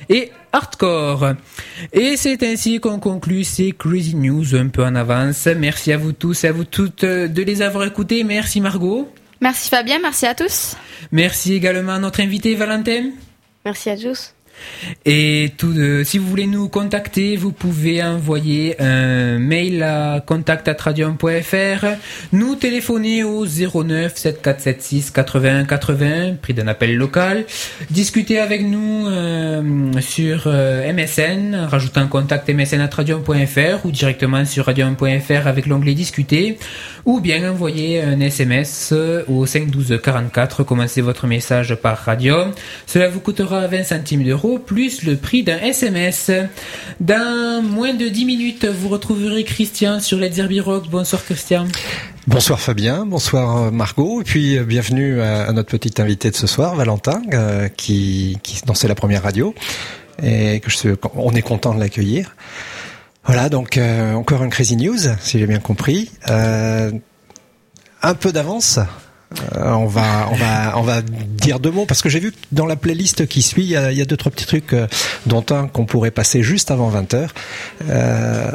et 0.09 0.33
hardcore. 0.53 1.35
Et 1.93 2.17
c'est 2.17 2.43
ainsi 2.43 2.81
qu'on 2.81 2.99
conclut 2.99 3.45
ces 3.45 3.71
Crazy 3.71 4.17
News 4.17 4.57
un 4.57 4.67
peu 4.67 4.85
en 4.85 4.97
avance. 4.97 5.47
Merci 5.47 5.93
à 5.93 5.97
vous 5.97 6.13
tous 6.13 6.43
et 6.43 6.49
à 6.49 6.53
vous 6.53 6.65
toutes 6.65 7.05
de 7.05 7.43
les 7.43 7.63
avoir 7.63 7.87
écoutés. 7.87 8.25
Merci 8.25 8.61
Margot. 8.61 9.09
Merci 9.41 9.69
Fabien, 9.69 9.99
merci 10.01 10.27
à 10.27 10.35
tous. 10.35 10.77
Merci 11.13 11.55
également 11.55 11.93
à 11.93 11.99
notre 12.01 12.21
invité 12.21 12.55
Valentin. 12.57 13.11
Merci 13.65 13.91
à 13.91 13.97
tous. 13.97 14.35
Et 15.05 15.53
si 16.05 16.19
vous 16.19 16.27
voulez 16.27 16.47
nous 16.47 16.69
contacter, 16.69 17.37
vous 17.37 17.53
pouvez 17.53 18.03
envoyer 18.03 18.81
un 18.81 19.39
mail 19.39 19.83
à 19.83 20.21
contact@radium.fr, 20.25 21.87
nous 22.33 22.55
téléphoner 22.55 23.25
au 23.25 23.47
09 23.47 24.17
7476 24.17 25.11
80 25.11 25.65
80, 25.65 26.35
prix 26.41 26.55
d'un 26.55 26.69
appel 26.69 26.97
local, 26.97 27.45
discuter 27.91 28.39
avec 28.39 28.63
nous 28.63 29.07
euh, 29.09 29.93
sur 30.01 30.45
euh, 30.47 30.93
MSN, 30.93 31.67
rajouter 31.69 32.01
un 32.01 32.07
contact 32.07 32.49
msn@radium.fr 32.49 33.85
ou 33.85 33.91
directement 33.91 34.45
sur 34.45 34.67
radium.fr 34.67 35.47
avec 35.47 35.67
l'onglet 35.67 35.95
discuter, 35.95 36.59
ou 37.05 37.21
bien 37.21 37.51
envoyer 37.51 38.03
un 38.03 38.21
SMS 38.21 38.95
au 39.29 39.47
512 39.47 40.01
44, 40.03 40.65
commencez 40.65 41.01
votre 41.01 41.27
message 41.27 41.75
par 41.75 41.99
Radium. 41.99 42.53
Cela 42.87 43.09
vous 43.09 43.21
coûtera 43.21 43.67
20 43.67 43.85
centimes 43.85 44.25
d'euros 44.25 44.44
plus 44.53 45.03
le 45.05 45.17
prix 45.17 45.43
d'un 45.43 45.59
SMS. 45.59 46.31
Dans 47.01 47.63
moins 47.63 47.95
de 47.95 48.09
10 48.09 48.25
minutes, 48.27 48.67
vous 48.67 48.89
retrouverez 48.89 49.45
Christian 49.45 50.01
sur 50.01 50.19
Let's 50.19 50.35
Zerbi 50.35 50.61
Rock. 50.61 50.85
Bonsoir 50.91 51.25
Christian. 51.25 51.67
Bonsoir 52.27 52.61
Fabien, 52.61 53.05
bonsoir 53.05 53.71
Margot, 53.73 54.21
et 54.21 54.25
puis 54.25 54.57
euh, 54.57 54.65
bienvenue 54.65 55.21
à, 55.21 55.53
notre 55.53 55.71
petite 55.71 56.01
invité 56.01 56.31
de 56.31 56.37
ce 56.37 56.47
soir, 56.47 56.75
Valentin, 56.75 57.21
euh, 57.33 57.69
qui, 57.69 58.39
dansait 58.67 58.89
la 58.89 58.95
première 58.95 59.23
radio, 59.23 59.55
et 60.23 60.61
que 60.61 60.71
je 60.71 60.95
on 61.17 61.33
est 61.33 61.43
content 61.43 61.75
de 61.75 61.81
l'accueillir. 61.81 62.35
Voilà, 63.25 63.49
donc 63.49 63.77
euh, 63.77 64.15
encore 64.15 64.43
un 64.43 64.49
Crazy 64.49 64.77
News, 64.77 65.01
si 65.21 65.39
j'ai 65.39 65.47
bien 65.47 65.61
compris. 65.61 66.11
un 66.27 68.15
peu 68.19 68.33
d'avance 68.33 68.79
euh, 69.57 69.73
on 69.73 69.87
va, 69.87 70.29
on 70.31 70.35
va, 70.35 70.79
on 70.79 70.83
va 70.83 71.03
dire 71.03 71.59
deux 71.59 71.71
mots 71.71 71.87
parce 71.87 72.03
que 72.03 72.09
j'ai 72.09 72.21
vu 72.21 72.33
que 72.33 72.37
dans 72.53 72.67
la 72.67 72.77
playlist 72.77 73.27
qui 73.27 73.43
suit, 73.43 73.63
il 73.63 73.71
y 73.71 73.77
a, 73.77 74.05
deux 74.05 74.17
trois 74.17 74.31
petits 74.31 74.47
trucs, 74.47 74.73
euh, 74.73 74.87
dont 75.27 75.45
un 75.51 75.67
qu'on 75.67 75.87
pourrait 75.87 76.11
passer 76.11 76.43
juste 76.43 76.71
avant 76.71 76.89
20 76.89 77.15
h 77.15 77.29
euh, 77.89 78.51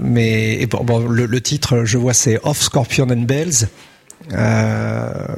mais 0.00 0.66
bon, 0.66 1.00
le, 1.00 1.40
titre, 1.40 1.84
je 1.84 1.98
vois, 1.98 2.14
c'est 2.14 2.38
Off 2.42 2.60
Scorpion 2.60 3.08
and 3.10 3.22
Bells. 3.22 3.68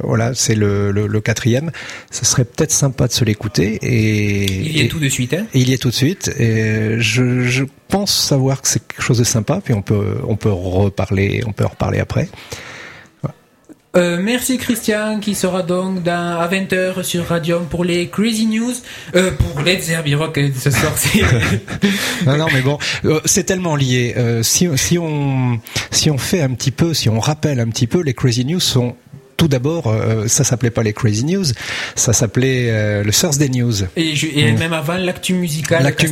voilà, 0.03 0.33
c'est 0.35 0.55
le, 0.55 1.19
quatrième. 1.21 1.71
Ce 2.11 2.25
serait 2.25 2.45
peut-être 2.45 2.71
sympa 2.71 3.07
de 3.07 3.13
se 3.13 3.25
l'écouter 3.25 3.79
et 3.81 4.43
il 4.43 4.77
y 4.77 4.81
est 4.81 4.87
tout 4.87 4.99
de 4.99 5.09
suite. 5.09 5.33
Hein 5.33 5.45
il 5.53 5.69
y 5.69 5.73
est 5.73 5.81
tout 5.81 5.89
de 5.89 5.95
suite. 5.95 6.29
Et 6.37 6.97
je, 6.99 7.41
je 7.41 7.63
pense 7.87 8.15
savoir 8.15 8.61
que 8.61 8.67
c'est 8.67 8.85
quelque 8.85 9.01
chose 9.01 9.19
de 9.19 9.23
sympa. 9.23 9.61
Puis 9.63 9.73
on 9.73 9.81
peut, 9.81 10.17
on 10.27 10.35
peut 10.35 10.51
reparler, 10.51 11.41
on 11.47 11.51
peut 11.51 11.65
en 11.65 11.69
reparler 11.69 11.99
après. 11.99 12.27
Euh, 13.95 14.17
merci 14.19 14.57
Christian 14.57 15.19
qui 15.19 15.35
sera 15.35 15.61
donc 15.61 16.01
dans, 16.01 16.39
à 16.39 16.47
20h 16.47 17.03
sur 17.03 17.27
Radium 17.27 17.67
pour 17.67 17.83
les 17.83 18.07
Crazy 18.09 18.47
News. 18.47 18.73
Euh, 19.15 19.29
pour 19.31 19.61
Let's 19.61 19.87
Herbie 19.87 20.15
Rock 20.15 20.39
euh, 20.39 20.49
ce 20.57 20.71
soir. 20.71 20.91
non, 22.25 22.37
non, 22.37 22.47
mais 22.51 22.61
bon, 22.61 22.79
euh, 23.05 23.19
c'est 23.25 23.43
tellement 23.43 23.75
lié. 23.75 24.15
Euh, 24.17 24.41
si, 24.41 24.67
si, 24.77 24.97
on, 24.97 25.59
si 25.91 26.09
on 26.09 26.17
fait 26.17 26.41
un 26.41 26.55
petit 26.55 26.71
peu, 26.71 26.95
si 26.95 27.07
on 27.07 27.19
rappelle 27.19 27.59
un 27.59 27.69
petit 27.69 27.85
peu, 27.85 28.01
les 28.01 28.15
Crazy 28.15 28.45
News 28.45 28.59
sont 28.59 28.95
tout 29.43 29.49
d'abord, 29.49 29.87
euh, 29.87 30.25
ça 30.29 30.45
s'appelait 30.45 30.69
pas 30.69 30.83
les 30.83 30.93
Crazy 30.93 31.25
News, 31.25 31.43
ça 31.95 32.13
s'appelait 32.13 32.67
euh, 32.69 33.03
le 33.03 33.11
Thursday 33.11 33.49
News. 33.49 33.73
Et, 33.97 34.13
et 34.35 34.53
mm. 34.53 34.57
même 34.57 34.71
avant 34.71 34.95
l'actu 34.95 35.33
musical. 35.33 35.83
L'actu 35.83 36.07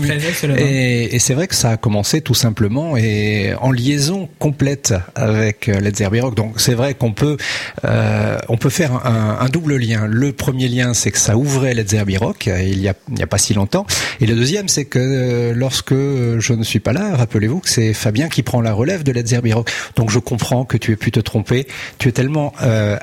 et, 0.58 1.16
et 1.16 1.20
c'est 1.20 1.34
vrai 1.34 1.48
que 1.48 1.56
ça 1.56 1.70
a 1.70 1.78
commencé 1.78 2.20
tout 2.20 2.34
simplement 2.34 2.98
et 2.98 3.54
en 3.62 3.72
liaison 3.72 4.28
complète 4.38 4.94
avec 5.16 5.70
euh, 5.70 5.80
Led 5.80 5.96
Zeppelin 5.96 6.24
Rock. 6.24 6.36
Donc 6.36 6.60
c'est 6.60 6.74
vrai 6.74 6.94
qu'on 6.94 7.14
peut 7.14 7.38
euh, 7.86 8.38
on 8.50 8.58
peut 8.58 8.70
faire 8.70 9.06
un, 9.06 9.38
un, 9.40 9.48
double 9.48 9.78
lien. 9.78 10.08
Le 10.08 10.34
premier 10.34 10.68
lien, 10.68 10.94
c'est 10.94 11.12
que 11.12 11.18
ça 11.18 11.38
ouvrait 11.38 11.74
Led 11.74 11.90
Zeppelin 11.90 12.20
Rock 12.20 12.48
il 12.48 12.82
y 12.82 12.90
a 12.90 12.96
il 13.10 13.18
y 13.18 13.24
a 13.24 13.28
pas 13.28 13.38
si 13.38 13.54
longtemps. 13.54 13.86
Et 14.20 14.26
le 14.26 14.36
deuxième, 14.36 14.68
c'est 14.68 14.84
que 14.84 15.54
lorsque 15.56 15.94
je 15.94 16.52
ne 16.52 16.64
suis 16.64 16.82
pas 16.82 16.92
là, 16.92 17.16
rappelez-vous 17.16 17.62
que 17.62 17.70
c'est 17.70 17.94
Fabien 17.94 18.28
qui 18.28 18.44
prend 18.44 18.60
la 18.60 18.74
relève 18.74 19.04
de 19.04 19.14
Led 19.14 19.28
Zeppelin 19.28 19.56
Rock. 19.56 19.72
Donc 19.96 20.10
je 20.10 20.20
comprends 20.20 20.66
que 20.66 20.76
tu 20.76 20.92
aies 20.92 20.98
pu 20.98 21.12
te 21.12 21.22
tromper. 21.22 21.66
Tu 21.98 22.10
es 22.10 22.12
tellement 22.12 22.52
euh, 22.62 22.98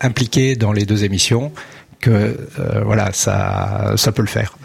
dans 0.57 0.73
les 0.73 0.85
deux 0.85 1.05
émissions 1.05 1.53
que 2.01 2.11
euh, 2.11 2.83
voilà, 2.85 3.13
ça, 3.13 3.95
ça 3.97 4.13
peut 4.13 4.23
le 4.23 4.29
faire. 4.29 4.57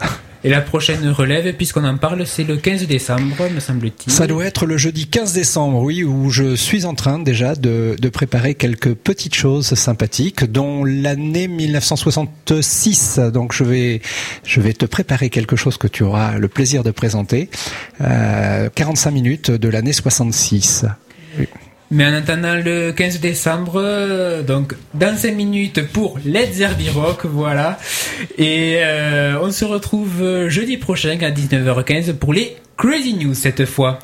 Et 0.44 0.50
la 0.50 0.60
prochaine 0.60 1.08
relève, 1.08 1.50
puisqu'on 1.54 1.84
en 1.84 1.96
parle, 1.96 2.26
c'est 2.26 2.44
le 2.44 2.58
15 2.58 2.86
décembre, 2.86 3.48
me 3.50 3.60
semble-t-il. 3.60 4.12
Ça 4.12 4.26
doit 4.26 4.44
être 4.44 4.66
le 4.66 4.76
jeudi 4.76 5.06
15 5.06 5.32
décembre, 5.32 5.80
oui, 5.80 6.04
où 6.04 6.28
je 6.28 6.54
suis 6.54 6.84
en 6.84 6.94
train 6.94 7.18
déjà 7.18 7.54
de, 7.54 7.96
de 7.98 8.08
préparer 8.10 8.54
quelques 8.54 8.92
petites 8.92 9.34
choses 9.34 9.72
sympathiques, 9.72 10.44
dont 10.44 10.84
l'année 10.84 11.48
1966. 11.48 13.20
Donc 13.32 13.54
je 13.54 13.64
vais, 13.64 14.02
je 14.44 14.60
vais 14.60 14.74
te 14.74 14.84
préparer 14.84 15.30
quelque 15.30 15.56
chose 15.56 15.78
que 15.78 15.88
tu 15.88 16.02
auras 16.02 16.36
le 16.36 16.48
plaisir 16.48 16.82
de 16.82 16.90
présenter. 16.90 17.48
Euh, 18.02 18.68
45 18.74 19.10
minutes 19.12 19.50
de 19.50 19.68
l'année 19.70 19.94
66. 19.94 20.84
Oui. 21.38 21.48
Mais 21.90 22.06
en 22.06 22.14
attendant 22.14 22.54
le 22.54 22.92
15 22.92 23.20
décembre, 23.20 23.74
euh, 23.76 24.42
donc 24.42 24.74
dans 24.94 25.16
5 25.16 25.34
minutes 25.34 25.86
pour 25.92 26.18
Let's 26.24 26.54
Zerbi 26.54 26.88
Rock, 26.90 27.26
voilà. 27.26 27.78
Et 28.38 28.78
euh, 28.78 29.38
on 29.40 29.50
se 29.50 29.64
retrouve 29.64 30.22
euh, 30.22 30.48
jeudi 30.48 30.76
prochain 30.76 31.18
à 31.20 31.30
19h15 31.30 32.14
pour 32.14 32.32
les 32.32 32.56
Crazy 32.76 33.14
News 33.14 33.34
cette 33.34 33.66
fois. 33.66 33.98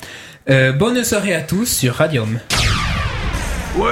bonne 0.47 1.03
soirée 1.03 1.33
à 1.33 1.41
tous 1.41 1.65
sur 1.65 1.95
Radium. 1.95 2.39
Ouais. 3.77 3.89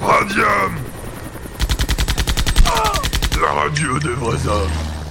Radium 0.00 0.72
La 3.42 3.52
radio 3.52 3.98
des 3.98 4.08
vrais. 4.08 4.85